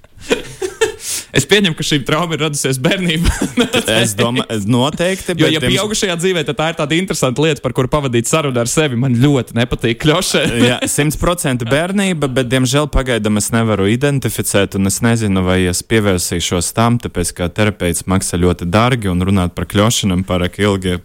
Es 1.32 1.46
pieņemu, 1.48 1.72
ka 1.78 1.84
šī 1.86 2.02
trauma 2.04 2.36
ir 2.36 2.42
radusies 2.44 2.76
bērnībā. 2.82 3.36
es 4.02 4.12
domāju, 4.18 4.58
noteikti. 4.68 5.32
Jo, 5.40 5.48
ja 5.48 5.62
pieaugušajā 5.64 6.16
dzīvē, 6.20 6.42
tad 6.48 6.58
tā 6.58 6.66
ir 6.72 6.76
tāda 6.82 6.98
interesanta 6.98 7.44
lieta, 7.44 7.62
par 7.64 7.72
kuru 7.76 7.88
pavadīt 7.92 8.28
sarunu 8.28 8.60
ar 8.60 8.68
sevi. 8.68 8.98
Man 9.00 9.16
ļoti 9.20 9.56
nepatīk 9.56 10.02
kļošē. 10.04 10.42
Jā, 10.68 10.80
simt 10.92 11.16
procenti 11.20 11.68
bērnība, 11.68 12.28
bet, 12.36 12.50
diemžēl, 12.52 12.90
pagaidām 12.92 13.40
es 13.40 13.48
nevaru 13.54 13.88
identificēt, 13.92 14.76
un 14.76 14.92
es 14.92 15.00
nezinu, 15.04 15.44
vai 15.46 15.62
es 15.70 15.80
pievērsīšos 15.88 16.72
tam, 16.76 17.00
tāpēc, 17.02 17.32
ka 17.38 17.48
terapeits 17.52 18.04
maksā 18.10 18.40
ļoti 18.42 18.68
dārgi 18.72 19.08
un 19.12 19.24
runāt 19.24 19.56
par 19.56 19.70
kļošanām 19.72 20.26
pārāk 20.28 20.60
ilgi 20.60 21.00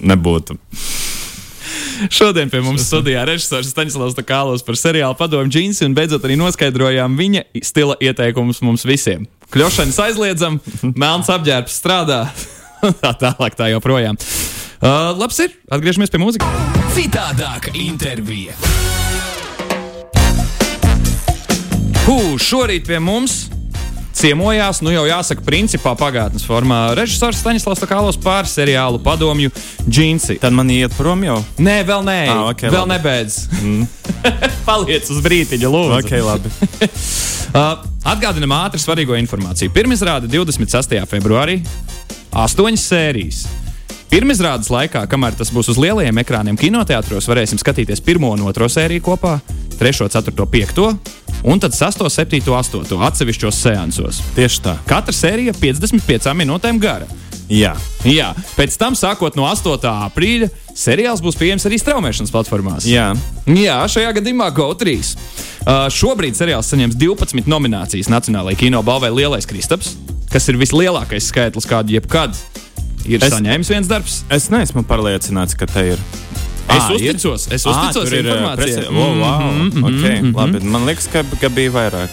nebūtu. 0.00 0.56
Šodien 2.12 2.50
pie 2.52 2.60
mums 2.64 2.84
studijā 2.86 3.22
režisors 3.28 3.70
Staņslavs 3.72 4.18
Kālos 4.26 4.64
par 4.66 4.76
seriālu 4.76 5.16
padomu 5.16 5.48
džinsi 5.48 5.86
un 5.86 5.94
beidzot 5.96 6.24
arī 6.26 6.36
noskaidrojām 6.40 7.16
viņa 7.16 7.46
stila 7.64 7.96
ieteikumus 8.02 8.60
mums 8.64 8.84
visiem. 8.88 9.24
Kļošanas 9.54 9.98
aizliedzam, 10.04 10.58
melns 10.92 11.30
apģērbs 11.32 11.78
strādā, 11.80 12.20
tā 13.02 13.14
tālāk 13.22 13.56
tā 13.56 13.70
joprojām. 13.72 14.18
Uh, 14.76 15.14
labs 15.16 15.40
ir, 15.40 15.54
atgriežamies 15.72 16.12
pie 16.12 16.20
mūzikas. 16.20 16.66
Citādāka 16.96 17.72
intervija. 17.80 18.56
Hū, 22.06 22.36
šorīt 22.38 22.86
pie 22.86 23.00
mums 23.02 23.46
ciemojās, 24.16 24.80
nu 24.84 24.92
jau 24.94 25.04
jāsaka, 25.08 25.44
principā 25.44 25.92
pagātnes 25.98 26.46
formā. 26.46 26.80
Režisors 26.96 27.40
Staņslavs 27.42 27.84
Kālos 27.86 28.18
pār 28.20 28.48
seriālu 28.48 29.00
padomju 29.02 29.52
džinsi. 29.84 30.38
Tad 30.42 30.56
man 30.56 30.70
iet 30.72 30.94
prom 30.96 31.22
jau? 31.26 31.36
Nē, 31.60 31.76
vēl 31.88 32.06
nē, 32.06 32.20
ah, 32.32 32.44
okay, 32.50 32.72
vēl 32.72 32.86
labi. 32.86 32.94
nebeidz. 32.94 33.38
Mm. 33.60 33.84
Paliec 34.68 35.10
uz 35.12 35.20
brītiņa, 35.24 35.72
lūdzu. 35.72 35.98
Okay, 36.00 36.24
labi. 36.24 36.52
uh, 37.60 37.84
atgādinām 38.14 38.56
ātri 38.56 38.80
svarīgo 38.82 39.18
informāciju. 39.20 39.74
Pirmizrāde 39.76 40.30
26. 40.32 40.96
februārī, 41.12 41.60
astoņas 42.32 42.88
sērijas. 42.90 43.44
Pirmizrādes 44.06 44.70
laikā, 44.70 45.02
kamēr 45.10 45.34
tas 45.36 45.50
būs 45.52 45.72
uz 45.72 45.78
lielajiem 45.82 46.22
ekrāniem, 46.22 46.56
kinoteātros, 46.60 47.26
varēsim 47.26 47.58
skatīties 47.60 48.00
pirmo 48.06 48.30
un 48.36 48.44
otro 48.46 48.68
sēriju 48.70 49.02
kopā, 49.02 49.34
trešo, 49.76 50.06
ceturto, 50.14 50.46
piekto 50.48 50.92
un 51.46 51.62
tad 51.62 51.76
6, 51.76 52.02
7, 52.10 52.42
8 52.50 53.06
atsevišķos 53.08 53.62
seansos. 53.62 54.20
Tieši 54.36 54.64
tā. 54.64 54.74
Katra 54.88 55.14
sērija 55.14 55.54
55 55.56 56.34
minūtēm 56.36 56.82
gara. 56.82 57.06
Jā. 57.46 57.76
Jā, 58.02 58.32
pēc 58.56 58.74
tam, 58.78 58.96
sākot 58.98 59.36
no 59.38 59.46
8. 59.46 59.86
aprīļa, 60.08 60.48
seriāls 60.74 61.22
būs 61.22 61.38
pieejams 61.38 61.66
arī 61.68 61.78
straumēšanas 61.78 62.34
platformās. 62.34 62.88
Jā, 62.90 63.12
Jā 63.46 63.76
šajā 63.90 64.16
gadījumā 64.18 64.50
GO3. 64.56 64.96
Uh, 65.66 65.86
šobrīd 65.94 66.38
seriāls 66.38 66.66
saņems 66.72 66.98
12 66.98 67.46
nominācijas 67.50 68.10
Nacionālajai 68.10 68.58
kino 68.66 68.82
balvai 68.86 69.12
Lielais 69.14 69.46
Kristaps, 69.46 69.94
kas 70.32 70.50
ir 70.50 70.58
vislielākais 70.58 71.30
skaitlis, 71.30 71.70
kādu 71.70 71.94
jebkad 71.96 72.34
ir 73.06 73.22
es, 73.22 73.30
saņēmis 73.30 73.72
viens 73.74 73.90
darbs. 73.90 74.20
Es 74.32 74.50
neesmu 74.50 74.82
pārliecināts, 74.86 75.58
ka 75.58 75.70
te 75.70 75.92
ir. 75.94 76.04
Es 76.66 76.82
à, 76.82 76.92
uzticos, 76.94 77.46
ir? 77.46 77.54
es 77.54 77.66
uzticos 77.66 78.10
à, 78.10 78.20
informācijai. 78.20 78.86
Oh, 78.90 79.14
wow. 79.20 79.52
mm 79.52 79.70
-hmm, 79.70 79.84
okay, 79.84 80.20
mm 80.20 80.32
-hmm. 80.32 80.36
Labi, 80.36 80.64
man 80.64 80.86
liekas, 80.86 81.08
ka, 81.12 81.24
ka 81.40 81.48
bija 81.48 81.70
vairāk. 81.70 82.08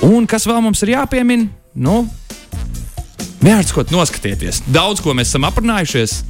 Un 0.00 0.26
kas 0.26 0.46
vēl 0.46 0.60
mums 0.60 0.82
ir 0.82 0.88
jāpiemina? 0.88 1.46
Nu, 1.74 2.08
Vērts, 3.42 3.72
ko 3.74 3.82
noskatieties. 3.90 4.62
Daudz 4.70 5.02
ko 5.02 5.16
mēs 5.18 5.32
esam 5.32 5.42
aprunājušies. 5.48 6.20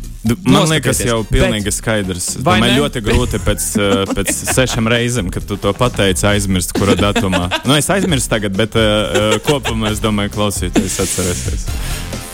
Man 0.47 0.69
liekas, 0.71 1.01
jau 1.03 1.19
pilnīgi 1.27 1.67
bet... 1.67 1.77
skaidrs. 1.77 2.29
Man 2.47 2.63
ļoti 2.63 3.03
grūti 3.05 3.41
pēc, 3.43 3.67
uh, 3.77 4.03
pēc 4.15 4.31
sešām 4.57 4.89
reizēm, 4.89 5.29
kad 5.35 5.45
tu 5.45 5.59
to 5.61 5.75
pateici, 5.77 6.25
aizmirst, 6.31 6.73
kurā 6.79 6.95
datumā. 6.99 7.49
Nu, 7.67 7.75
es 7.77 7.91
aizmirsu 7.93 8.31
tagad, 8.33 8.57
bet 8.57 8.79
uh, 8.79 9.37
kopumā 9.45 9.93
es 9.93 10.01
domāju, 10.01 10.33
klausīties 10.39 11.01
atcerēsies. 11.05 11.67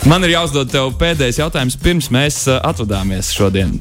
Man 0.07 0.23
ir 0.23 0.37
jāuzdod 0.37 0.71
tev 0.71 0.93
pēdējais 1.01 1.41
jautājums, 1.41 1.79
pirms 1.81 2.07
mēs 2.13 2.45
atvadāmies 2.61 3.33
šodien. 3.35 3.79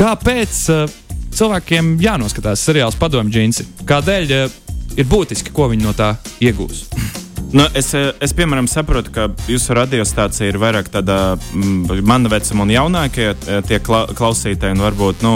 Kāpēc 0.00 0.58
uh, 0.72 0.92
cilvēkiem 1.36 1.98
jānoskatās 2.00 2.62
seriāls 2.64 2.94
Padomju 2.96 3.34
džinsi? 3.34 3.66
Kādēļ 3.84 4.30
uh, 4.32 4.54
ir 4.96 5.08
būtiski, 5.10 5.52
ko 5.52 5.66
viņi 5.68 5.84
no 5.84 5.92
tā 5.92 6.14
iegūs? 6.40 6.86
Nu, 7.52 7.66
es, 7.76 7.90
es, 7.92 8.32
piemēram, 8.38 8.64
saprotu, 8.70 9.12
ka 9.12 9.26
jūsu 9.50 9.74
radiostācija 9.76 10.48
ir 10.48 10.56
vairāk 10.62 10.88
tāda 10.94 11.34
mm, 11.36 12.00
mana 12.06 12.32
vecuma 12.32 12.64
un 12.64 12.72
jaunākie 12.72 13.26
tie 13.68 13.80
klausītāji. 13.82 14.78
Varbūt 14.80 15.24
nu, 15.26 15.34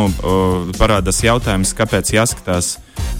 parādās 0.79 1.20
jautājums, 1.27 1.74
kāpēc 1.77 2.14
jāskatās 2.14 2.79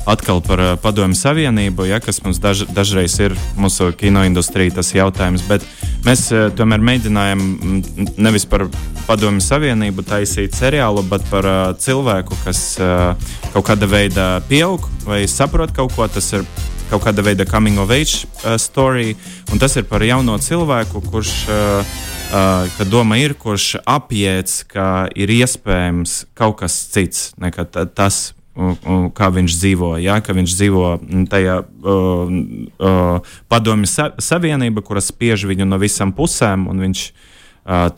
atkal 0.09 0.40
par 0.46 0.62
Padomju 0.80 1.18
Savienību, 1.18 1.90
ja, 1.90 2.00
kas 2.00 2.22
mums 2.24 2.40
daž, 2.40 2.64
dažreiz 2.72 3.18
ir 3.20 3.37
mūsu 3.61 3.90
kinoindustrija 3.98 4.78
tas 4.78 4.94
jautājums. 4.96 5.44
Bet 5.50 5.66
mēs 6.07 6.30
tomēr 6.57 6.88
mēģinājām 6.92 7.44
mm, 7.44 8.12
nevis 8.16 8.48
par 8.48 8.70
Padomju 9.05 9.43
Savienību 9.45 10.01
taisīt 10.09 10.55
seriālu, 10.57 11.03
par 11.29 11.45
uh, 11.45 11.59
cilvēku, 11.77 12.38
kas 12.40 12.61
uh, 12.81 13.33
kaut 13.53 13.67
kādā 13.69 13.85
veidā 13.90 14.29
pieaug 14.49 14.87
vai 15.05 15.27
saprot 15.29 15.75
kaut 15.77 15.93
ko. 15.93 16.07
Tas 16.09 16.31
ir 16.33 16.47
kaut 16.88 17.05
kāda 17.05 17.25
veida 17.25 17.45
coming 17.45 17.77
of 17.83 17.93
age 17.93 18.25
uh, 18.25 18.57
story. 18.57 19.12
Un 19.53 19.61
tas 19.61 19.77
ir 19.77 19.85
par 19.90 20.01
jauno 20.05 20.38
cilvēku, 20.40 21.03
kurš, 21.11 21.33
uh, 21.53 21.90
uh, 22.33 22.71
kad 22.79 22.88
doma 22.88 23.19
ir, 23.21 23.35
kurš 23.37 23.75
apiet, 23.85 24.55
ka 24.73 25.11
ir 25.12 25.33
iespējams 25.37 26.23
kaut 26.33 26.62
kas 26.62 26.79
cits 26.95 27.35
nekā 27.37 27.69
tas. 27.93 28.31
Kā 28.55 29.29
viņš 29.35 29.55
dzīvo, 29.59 29.88
ja? 29.99 30.21
ka 30.23 30.31
viņš 30.31 30.53
dzīvo 30.55 30.90
tajā 31.27 31.57
uh, 31.61 32.35
uh, 32.79 33.33
padomju 33.51 33.90
sa 33.90 34.12
savienībā, 34.23 34.85
kuras 34.87 35.11
spiež 35.11 35.43
viņu 35.51 35.67
no 35.67 35.81
visām 35.83 36.12
pusēm, 36.14 36.69
un 36.71 36.85
viņš 36.87 37.03
uh, 37.11 37.90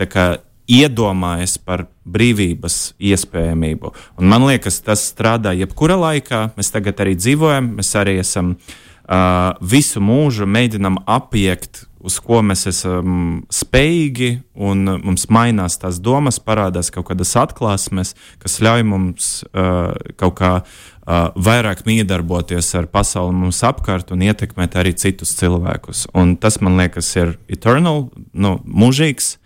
iedomājas 0.70 1.57
par 1.62 1.87
brīvības 2.07 2.96
iespējamību. 2.98 3.92
Un 4.18 4.31
man 4.31 4.46
liekas, 4.48 4.81
tas 4.87 5.05
strādā 5.12 5.55
jebkurā 5.57 5.98
laikā. 6.00 6.50
Mēs 6.59 6.72
tagad 6.74 7.02
arī 7.02 7.16
dzīvojam, 7.18 7.76
mēs 7.79 7.92
arī 7.98 8.18
esam 8.22 8.57
uh, 8.57 9.55
visu 9.61 10.02
mūžu 10.02 10.48
mēģinam 10.50 11.00
apiekt, 11.07 11.85
uz 12.07 12.18
ko 12.22 12.38
mēs 12.46 12.66
esam 12.70 13.46
spējīgi, 13.50 14.31
un 14.55 14.85
mums 15.02 15.26
mainās 15.33 15.79
tās 15.83 15.98
domas, 16.02 16.38
parādās 16.42 16.92
kaut 16.94 17.09
kādas 17.11 17.35
atklāsmes, 17.38 18.14
kas 18.42 18.61
ļauj 18.62 18.85
mums 18.87 19.31
uh, 19.48 19.94
kaut 20.20 20.37
kā 20.38 20.52
uh, 20.61 21.33
vairāk 21.35 21.83
miedarboties 21.88 22.72
ar 22.79 22.87
pasauli 22.90 23.35
mums 23.35 23.62
apkārt 23.66 24.12
un 24.14 24.22
ietekmēt 24.26 24.79
arī 24.79 24.94
citus 24.98 25.35
cilvēkus. 25.38 26.07
Un 26.14 26.37
tas 26.38 26.61
man 26.62 26.79
liekas 26.79 27.11
ir 27.18 27.35
eternal, 27.50 28.09
nu, 28.35 28.59
mūžīgs. 28.66 29.37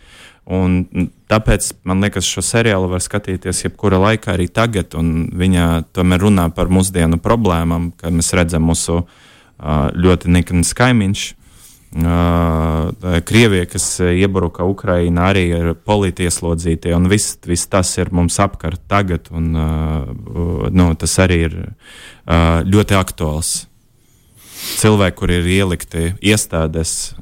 Un 0.51 1.11
tāpēc 1.31 1.69
man 1.87 2.03
liekas, 2.03 2.27
šo 2.27 2.43
seriālu 2.43 2.89
var 2.91 3.03
skatīties 3.05 3.65
jebkurā 3.69 4.01
laikā, 4.03 4.35
arī 4.35 4.49
tagad. 4.51 4.97
Viņa 4.99 5.67
tomēr 5.95 6.25
runā 6.27 6.49
par 6.55 6.73
mūsdienu 6.73 7.21
problēmām, 7.23 7.93
kad 8.01 8.17
mēs 8.17 8.33
redzam 8.35 8.67
mūsu 8.67 9.05
ļoti 9.95 10.33
nikns 10.35 10.73
kaimiņš. 10.75 11.27
Krievija, 13.31 13.67
kas 13.71 13.87
iebruka 14.03 14.67
Ukrajinā, 14.67 15.31
arī 15.31 15.45
ir 15.55 15.71
politieslodzītie, 15.75 16.93
un 16.95 17.07
viss, 17.11 17.39
viss 17.47 17.71
tas 17.71 17.91
ir 17.99 18.11
mums 18.15 18.39
apkārt 18.43 18.83
tagad, 18.91 19.31
un 19.31 19.51
nu, 19.55 20.91
tas 20.99 21.17
arī 21.23 21.41
ir 21.47 21.57
ļoti 22.67 22.99
aktuāls. 22.99 23.55
Cilvēki, 24.83 25.17
kur 25.17 25.31
ir 25.35 25.47
ielikti 25.47 26.11
iestādēs 26.21 27.15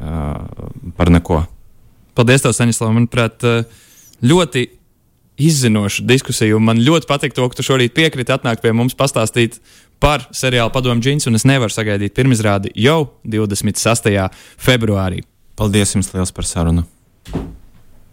par 0.96 1.12
neko. 1.12 1.44
Paldies, 2.18 2.42
tev, 2.42 2.54
Saņislav. 2.56 2.90
Manuprāt, 2.96 3.44
eh, 3.46 3.64
ļoti 4.26 4.64
izzinoša 5.38 6.02
diskusija. 6.02 6.58
Man 6.58 6.80
ļoti 6.82 7.06
patīk 7.06 7.36
to, 7.36 7.46
ka 7.48 7.58
tu 7.58 7.62
šorīt 7.62 7.94
piekriti 7.94 8.34
atnākt 8.34 8.64
pie 8.64 8.72
mums 8.74 8.96
pastāstīt 8.98 9.60
par 10.02 10.26
seriālu 10.34 10.72
Padomu 10.74 11.02
Džins, 11.02 11.28
un 11.30 11.38
es 11.38 11.46
nevaru 11.46 11.70
sagaidīt 11.70 12.16
pirmizrādi 12.18 12.74
jau 12.74 13.12
26. 13.24 14.30
februārī. 14.58 15.22
Paldies 15.58 15.94
jums 15.94 16.10
liels 16.14 16.34
par 16.34 16.46
sarunu! 16.46 16.86